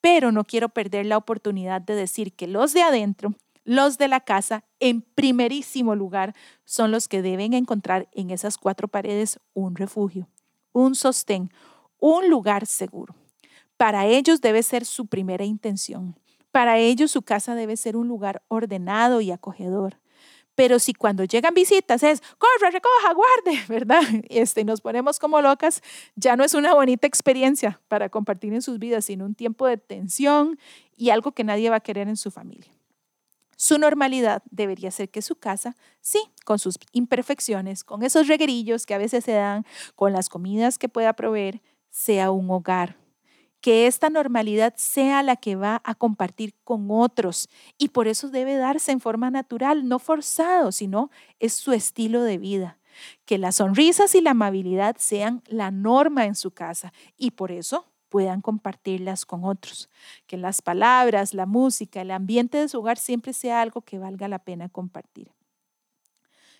pero 0.00 0.32
no 0.32 0.44
quiero 0.44 0.68
perder 0.68 1.06
la 1.06 1.16
oportunidad 1.16 1.80
de 1.80 1.94
decir 1.94 2.34
que 2.34 2.46
los 2.46 2.72
de 2.72 2.82
adentro, 2.82 3.34
los 3.64 3.98
de 3.98 4.08
la 4.08 4.20
casa, 4.20 4.64
en 4.78 5.02
primerísimo 5.02 5.94
lugar, 5.96 6.34
son 6.64 6.92
los 6.92 7.08
que 7.08 7.22
deben 7.22 7.52
encontrar 7.52 8.08
en 8.12 8.30
esas 8.30 8.58
cuatro 8.58 8.88
paredes 8.88 9.40
un 9.54 9.74
refugio, 9.74 10.28
un 10.72 10.94
sostén, 10.94 11.50
un 11.98 12.30
lugar 12.30 12.66
seguro. 12.66 13.14
Para 13.76 14.06
ellos 14.06 14.40
debe 14.40 14.62
ser 14.62 14.84
su 14.84 15.06
primera 15.06 15.44
intención. 15.44 16.18
Para 16.52 16.78
ellos 16.78 17.10
su 17.10 17.22
casa 17.22 17.54
debe 17.54 17.76
ser 17.76 17.96
un 17.96 18.08
lugar 18.08 18.42
ordenado 18.48 19.20
y 19.20 19.30
acogedor. 19.30 19.98
Pero 20.56 20.80
si 20.80 20.94
cuando 20.94 21.22
llegan 21.22 21.54
visitas 21.54 22.02
es, 22.02 22.20
corre, 22.38 22.72
recoja, 22.72 23.14
guarde, 23.14 23.62
¿verdad? 23.68 24.02
Este, 24.28 24.64
nos 24.64 24.80
ponemos 24.80 25.20
como 25.20 25.40
locas, 25.40 25.82
ya 26.16 26.34
no 26.34 26.42
es 26.42 26.54
una 26.54 26.74
bonita 26.74 27.06
experiencia 27.06 27.80
para 27.86 28.08
compartir 28.08 28.52
en 28.52 28.62
sus 28.62 28.80
vidas, 28.80 29.04
sino 29.04 29.24
un 29.24 29.36
tiempo 29.36 29.66
de 29.66 29.76
tensión 29.76 30.58
y 30.96 31.10
algo 31.10 31.30
que 31.32 31.44
nadie 31.44 31.70
va 31.70 31.76
a 31.76 31.80
querer 31.80 32.08
en 32.08 32.16
su 32.16 32.32
familia. 32.32 32.72
Su 33.58 33.78
normalidad 33.78 34.42
debería 34.50 34.90
ser 34.90 35.08
que 35.08 35.22
su 35.22 35.36
casa, 35.36 35.76
sí, 36.00 36.20
con 36.44 36.58
sus 36.58 36.78
imperfecciones, 36.92 37.84
con 37.84 38.02
esos 38.02 38.26
reguerillos 38.26 38.84
que 38.84 38.94
a 38.94 38.98
veces 38.98 39.24
se 39.24 39.32
dan, 39.32 39.64
con 39.94 40.12
las 40.12 40.28
comidas 40.28 40.78
que 40.78 40.88
pueda 40.88 41.14
proveer, 41.14 41.62
sea 41.90 42.30
un 42.30 42.50
hogar 42.50 42.98
que 43.66 43.88
esta 43.88 44.10
normalidad 44.10 44.74
sea 44.76 45.24
la 45.24 45.34
que 45.34 45.56
va 45.56 45.82
a 45.82 45.96
compartir 45.96 46.54
con 46.62 46.86
otros 46.88 47.48
y 47.76 47.88
por 47.88 48.06
eso 48.06 48.28
debe 48.28 48.54
darse 48.54 48.92
en 48.92 49.00
forma 49.00 49.28
natural, 49.28 49.88
no 49.88 49.98
forzado, 49.98 50.70
sino 50.70 51.10
es 51.40 51.54
su 51.54 51.72
estilo 51.72 52.22
de 52.22 52.38
vida. 52.38 52.78
Que 53.24 53.38
las 53.38 53.56
sonrisas 53.56 54.14
y 54.14 54.20
la 54.20 54.30
amabilidad 54.30 54.94
sean 55.00 55.42
la 55.48 55.72
norma 55.72 56.26
en 56.26 56.36
su 56.36 56.52
casa 56.52 56.92
y 57.16 57.32
por 57.32 57.50
eso 57.50 57.86
puedan 58.08 58.40
compartirlas 58.40 59.26
con 59.26 59.44
otros. 59.44 59.90
Que 60.28 60.36
las 60.36 60.62
palabras, 60.62 61.34
la 61.34 61.46
música, 61.46 62.02
el 62.02 62.12
ambiente 62.12 62.58
de 62.58 62.68
su 62.68 62.78
hogar 62.78 62.98
siempre 62.98 63.32
sea 63.32 63.62
algo 63.62 63.80
que 63.80 63.98
valga 63.98 64.28
la 64.28 64.38
pena 64.38 64.68
compartir. 64.68 65.32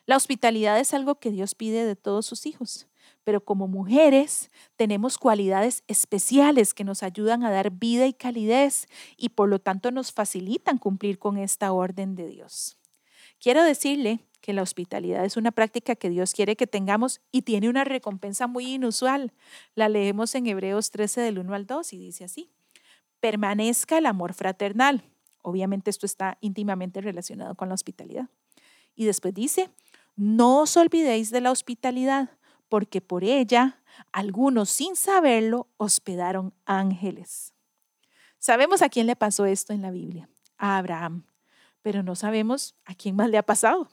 La 0.07 0.17
hospitalidad 0.17 0.77
es 0.81 0.93
algo 0.93 1.21
que 1.21 1.31
Dios 1.31 1.55
pide 1.55 1.85
de 1.85 1.95
todos 1.95 2.27
sus 2.27 2.47
hijos 2.47 2.89
pero 3.27 3.41
como 3.41 3.67
mujeres 3.67 4.53
tenemos 4.77 5.19
cualidades 5.19 5.83
especiales 5.89 6.73
que 6.75 6.85
nos 6.85 7.03
ayudan 7.03 7.43
a 7.43 7.51
dar 7.51 7.73
vida 7.73 8.07
y 8.07 8.13
calidez 8.13 8.87
y 9.17 9.31
por 9.31 9.49
lo 9.49 9.59
tanto 9.59 9.91
nos 9.91 10.13
facilitan 10.13 10.79
cumplir 10.79 11.19
con 11.19 11.37
esta 11.37 11.73
orden 11.73 12.15
de 12.15 12.29
Dios. 12.29 12.79
Quiero 13.41 13.65
decirle 13.65 14.21
que 14.41 14.53
la 14.53 14.63
hospitalidad 14.63 15.25
es 15.25 15.37
una 15.37 15.51
práctica 15.51 15.97
que 15.97 16.09
Dios 16.09 16.35
quiere 16.35 16.55
que 16.55 16.69
tengamos 16.69 17.21
y 17.33 17.43
tiene 17.43 17.69
una 17.69 17.83
recompensa 17.83 18.47
muy 18.47 18.75
inusual. 18.75 19.33
La 19.75 19.89
leemos 19.89 20.37
en 20.37 20.47
Hebreos 20.47 20.93
13 20.93 21.21
del 21.21 21.41
1 21.41 21.53
al 21.53 21.67
2 21.67 21.95
y 21.95 21.99
dice 21.99 22.23
así, 22.23 22.53
permanezca 23.19 23.99
el 23.99 24.07
amor 24.07 24.35
fraternal. 24.35 25.03
Obviamente 25.43 25.91
esto 25.91 26.07
está 26.07 26.39
íntimamente 26.41 27.01
relacionado 27.01 27.57
con 27.57 27.71
la 27.71 27.75
hospitalidad. 27.75 28.29
Y 28.95 29.05
después 29.05 29.35
dice, 29.35 29.69
no 30.15 30.61
os 30.61 30.77
olvidéis 30.77 31.33
de 31.33 31.41
la 31.41 31.51
hospitalidad 31.51 32.31
porque 32.69 33.01
por 33.01 33.25
ella 33.25 33.81
algunos 34.13 34.71
sin 34.71 34.97
saberlo 34.97 35.69
hospedaron 35.77 36.53
ángeles. 36.65 37.55
Sabemos 38.39 38.83
a 38.83 38.89
quién 38.89 39.07
le 39.07 39.17
pasó 39.17 39.47
esto 39.47 39.73
en 39.73 39.83
la 39.83 39.91
Biblia, 39.91 40.29
a 40.59 40.79
Abraham, 40.79 41.25
pero 41.83 42.03
no 42.03 42.15
sabemos 42.15 42.75
a 42.85 42.95
quién 42.95 43.17
más 43.17 43.31
le 43.31 43.39
ha 43.39 43.43
pasado. 43.43 43.89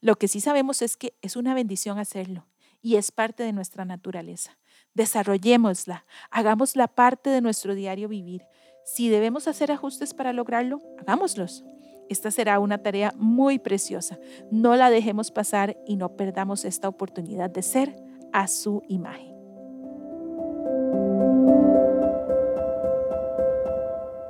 Lo 0.00 0.16
que 0.16 0.28
sí 0.28 0.40
sabemos 0.40 0.82
es 0.82 0.96
que 0.96 1.14
es 1.22 1.36
una 1.36 1.54
bendición 1.54 1.98
hacerlo 1.98 2.46
y 2.82 2.96
es 2.96 3.12
parte 3.12 3.42
de 3.42 3.52
nuestra 3.52 3.84
naturaleza. 3.84 4.58
Desarrollémosla, 4.94 6.04
hagámosla 6.30 6.88
parte 6.88 7.30
de 7.30 7.40
nuestro 7.40 7.74
diario 7.74 8.08
vivir. 8.08 8.42
Si 8.84 9.08
debemos 9.08 9.48
hacer 9.48 9.70
ajustes 9.70 10.14
para 10.14 10.32
lograrlo, 10.32 10.80
hagámoslos. 10.98 11.64
Esta 12.08 12.30
será 12.30 12.58
una 12.58 12.78
tarea 12.78 13.12
muy 13.16 13.58
preciosa. 13.58 14.18
No 14.50 14.74
la 14.74 14.90
dejemos 14.90 15.30
pasar 15.30 15.76
y 15.86 15.96
no 15.96 16.16
perdamos 16.16 16.64
esta 16.64 16.88
oportunidad 16.88 17.50
de 17.50 17.62
ser 17.62 18.09
a 18.32 18.48
su 18.48 18.82
imagen. 18.88 19.34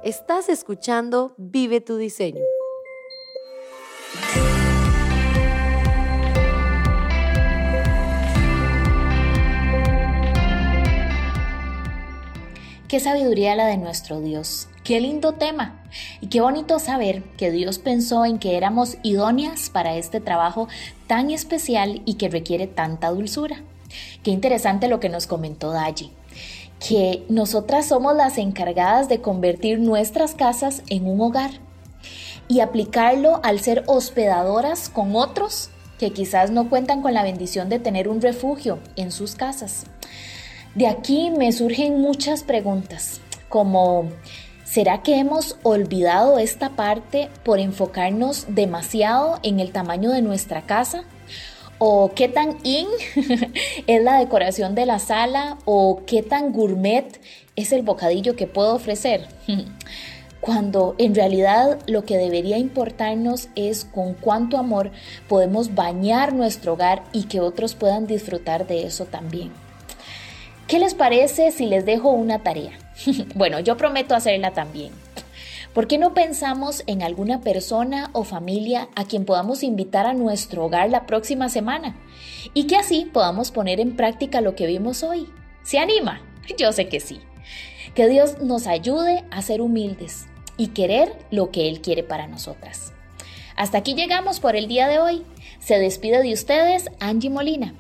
Estás 0.03 0.49
escuchando 0.49 1.35
Vive 1.37 1.81
tu 1.81 1.97
diseño. 1.97 2.41
Qué 12.91 12.99
sabiduría 12.99 13.55
la 13.55 13.67
de 13.67 13.77
nuestro 13.77 14.21
Dios. 14.21 14.69
Qué 14.83 15.01
lindo 15.01 15.35
tema. 15.35 15.81
Y 16.21 16.27
qué 16.27 16.41
bonito 16.41 16.81
saber 16.81 17.23
que 17.37 17.53
Dios 17.53 17.79
pensó 17.79 18.25
en 18.25 18.41
que 18.41 18.57
éramos 18.57 18.97
idóneas 19.05 19.71
para 19.71 19.95
este 19.95 20.21
trabajo 20.21 20.67
tan 21.07 21.31
especial 21.31 22.03
y 22.05 22.15
que 22.15 22.29
requiere 22.29 22.67
tanta 22.67 23.11
dulzura. 23.11 23.63
Qué 24.23 24.31
interesante 24.31 24.89
lo 24.89 25.01
que 25.01 25.09
nos 25.09 25.27
comentó 25.27 25.73
Daji, 25.73 26.11
que 26.87 27.25
nosotras 27.29 27.87
somos 27.87 28.17
las 28.17 28.39
encargadas 28.39 29.09
de 29.09 29.21
convertir 29.21 29.79
nuestras 29.81 30.35
casas 30.35 30.83
en 30.89 31.07
un 31.07 31.21
hogar 31.21 31.51
y 32.49 32.61
aplicarlo 32.61 33.41
al 33.43 33.61
ser 33.61 33.85
hospedadoras 33.87 34.89
con 34.89 35.15
otros 35.15 35.71
que 35.99 36.13
quizás 36.13 36.51
no 36.51 36.71
cuentan 36.71 37.03
con 37.03 37.13
la 37.13 37.23
bendición 37.23 37.69
de 37.69 37.79
tener 37.79 38.09
un 38.09 38.23
refugio 38.23 38.79
en 38.97 39.13
sus 39.13 39.35
casas. 39.35 39.85
De 40.75 40.87
aquí 40.87 41.31
me 41.31 41.53
surgen 41.53 42.01
muchas 42.01 42.43
preguntas, 42.43 43.21
como 43.49 44.09
¿será 44.65 45.03
que 45.03 45.19
hemos 45.19 45.59
olvidado 45.63 46.39
esta 46.39 46.71
parte 46.71 47.29
por 47.45 47.59
enfocarnos 47.59 48.47
demasiado 48.49 49.39
en 49.43 49.61
el 49.61 49.73
tamaño 49.73 50.11
de 50.11 50.23
nuestra 50.23 50.63
casa? 50.63 51.05
O 51.81 52.13
qué 52.15 52.29
tan 52.29 52.59
in 52.63 52.87
es 53.87 54.05
la 54.05 54.19
decoración 54.19 54.75
de 54.75 54.85
la 54.85 54.99
sala 54.99 55.57
o 55.65 56.03
qué 56.07 56.23
tan 56.23 56.53
gourmet 56.53 57.21
es 57.57 57.73
el 57.73 57.83
bocadillo 57.83 58.37
que 58.37 58.47
puedo 58.47 58.75
ofrecer. 58.75 59.27
Cuando 60.41 60.95
en 60.99 61.15
realidad 61.15 61.79
lo 61.87 62.05
que 62.05 62.17
debería 62.17 62.59
importarnos 62.59 63.49
es 63.57 63.85
con 63.85 64.15
cuánto 64.15 64.59
amor 64.59 64.91
podemos 65.29 65.75
bañar 65.75 66.33
nuestro 66.33 66.75
hogar 66.75 67.03
y 67.13 67.25
que 67.25 67.41
otros 67.41 67.75
puedan 67.75 68.07
disfrutar 68.07 68.67
de 68.67 68.85
eso 68.85 69.07
también. 69.07 69.51
¿Qué 70.67 70.79
les 70.79 70.95
parece 70.95 71.51
si 71.51 71.67
les 71.67 71.85
dejo 71.85 72.11
una 72.11 72.39
tarea? 72.41 72.73
bueno, 73.35 73.59
yo 73.61 73.77
prometo 73.77 74.15
hacerla 74.15 74.53
también. 74.53 74.93
¿Por 75.75 75.87
qué 75.87 75.99
no 75.99 76.15
pensamos 76.15 76.83
en 76.89 77.03
alguna 77.03 77.43
persona 77.43 78.11
o 78.13 78.25
familia 78.25 78.89
a 78.97 79.05
quien 79.05 79.25
podamos 79.25 79.63
invitar 79.63 80.05
a 80.05 80.15
nuestro 80.15 80.65
hogar 80.65 80.91
la 80.91 81.07
próxima 81.07 81.49
semana? 81.49 81.97
Y 82.55 82.67
que 82.67 82.75
así 82.75 83.05
podamos 83.05 83.53
poner 83.53 83.79
en 83.79 83.95
práctica 83.95 84.41
lo 84.41 84.57
que 84.57 84.67
vimos 84.67 85.05
hoy. 85.05 85.29
¿Se 85.63 85.79
anima? 85.79 86.23
Yo 86.59 86.73
sé 86.73 86.89
que 86.89 86.99
sí. 86.99 87.21
Que 87.95 88.09
Dios 88.09 88.41
nos 88.43 88.67
ayude 88.67 89.25
a 89.31 89.43
ser 89.43 89.61
humildes 89.61 90.27
y 90.57 90.69
querer 90.69 91.17
lo 91.31 91.53
que 91.53 91.69
Él 91.69 91.81
quiere 91.81 92.03
para 92.03 92.27
nosotras. 92.27 92.93
Hasta 93.55 93.79
aquí 93.79 93.95
llegamos 93.95 94.41
por 94.41 94.57
el 94.57 94.67
día 94.67 94.89
de 94.89 94.99
hoy. 94.99 95.25
Se 95.61 95.79
despide 95.79 96.21
de 96.21 96.33
ustedes 96.33 96.91
Angie 96.99 97.31
Molina. 97.31 97.75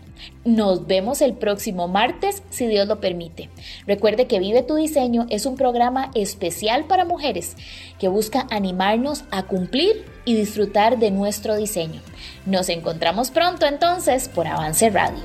Nos 0.44 0.86
vemos 0.86 1.20
el 1.20 1.34
próximo 1.34 1.88
martes, 1.88 2.42
si 2.50 2.66
Dios 2.66 2.88
lo 2.88 3.00
permite. 3.00 3.50
Recuerde 3.86 4.26
que 4.26 4.38
Vive 4.38 4.62
tu 4.62 4.76
Diseño 4.76 5.26
es 5.28 5.46
un 5.46 5.56
programa 5.56 6.10
especial 6.14 6.84
para 6.84 7.04
mujeres 7.04 7.56
que 7.98 8.08
busca 8.08 8.46
animarnos 8.50 9.24
a 9.30 9.42
cumplir 9.42 10.04
y 10.24 10.34
disfrutar 10.34 10.98
de 10.98 11.10
nuestro 11.10 11.56
diseño. 11.56 12.00
Nos 12.46 12.68
encontramos 12.68 13.30
pronto 13.30 13.66
entonces 13.66 14.28
por 14.28 14.46
Avance 14.46 14.88
Radio. 14.90 15.22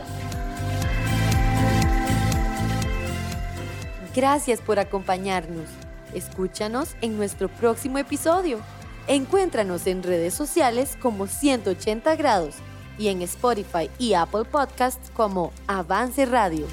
Gracias 4.16 4.62
por 4.62 4.80
acompañarnos. 4.80 5.70
Escúchanos 6.14 6.96
en 7.02 7.18
nuestro 7.18 7.50
próximo 7.50 7.98
episodio. 7.98 8.60
Encuéntranos 9.08 9.88
en 9.88 10.04
redes 10.04 10.34
sociales 10.34 10.98
como 11.02 11.28
180 11.28 12.16
grados 12.16 12.56
y 12.98 13.10
en 13.10 13.22
Spotify 13.22 13.90
y 14.00 14.14
Apple 14.14 14.46
Podcasts 14.46 15.12
como 15.16 15.52
Avance 15.68 16.26
Radio. 16.26 16.66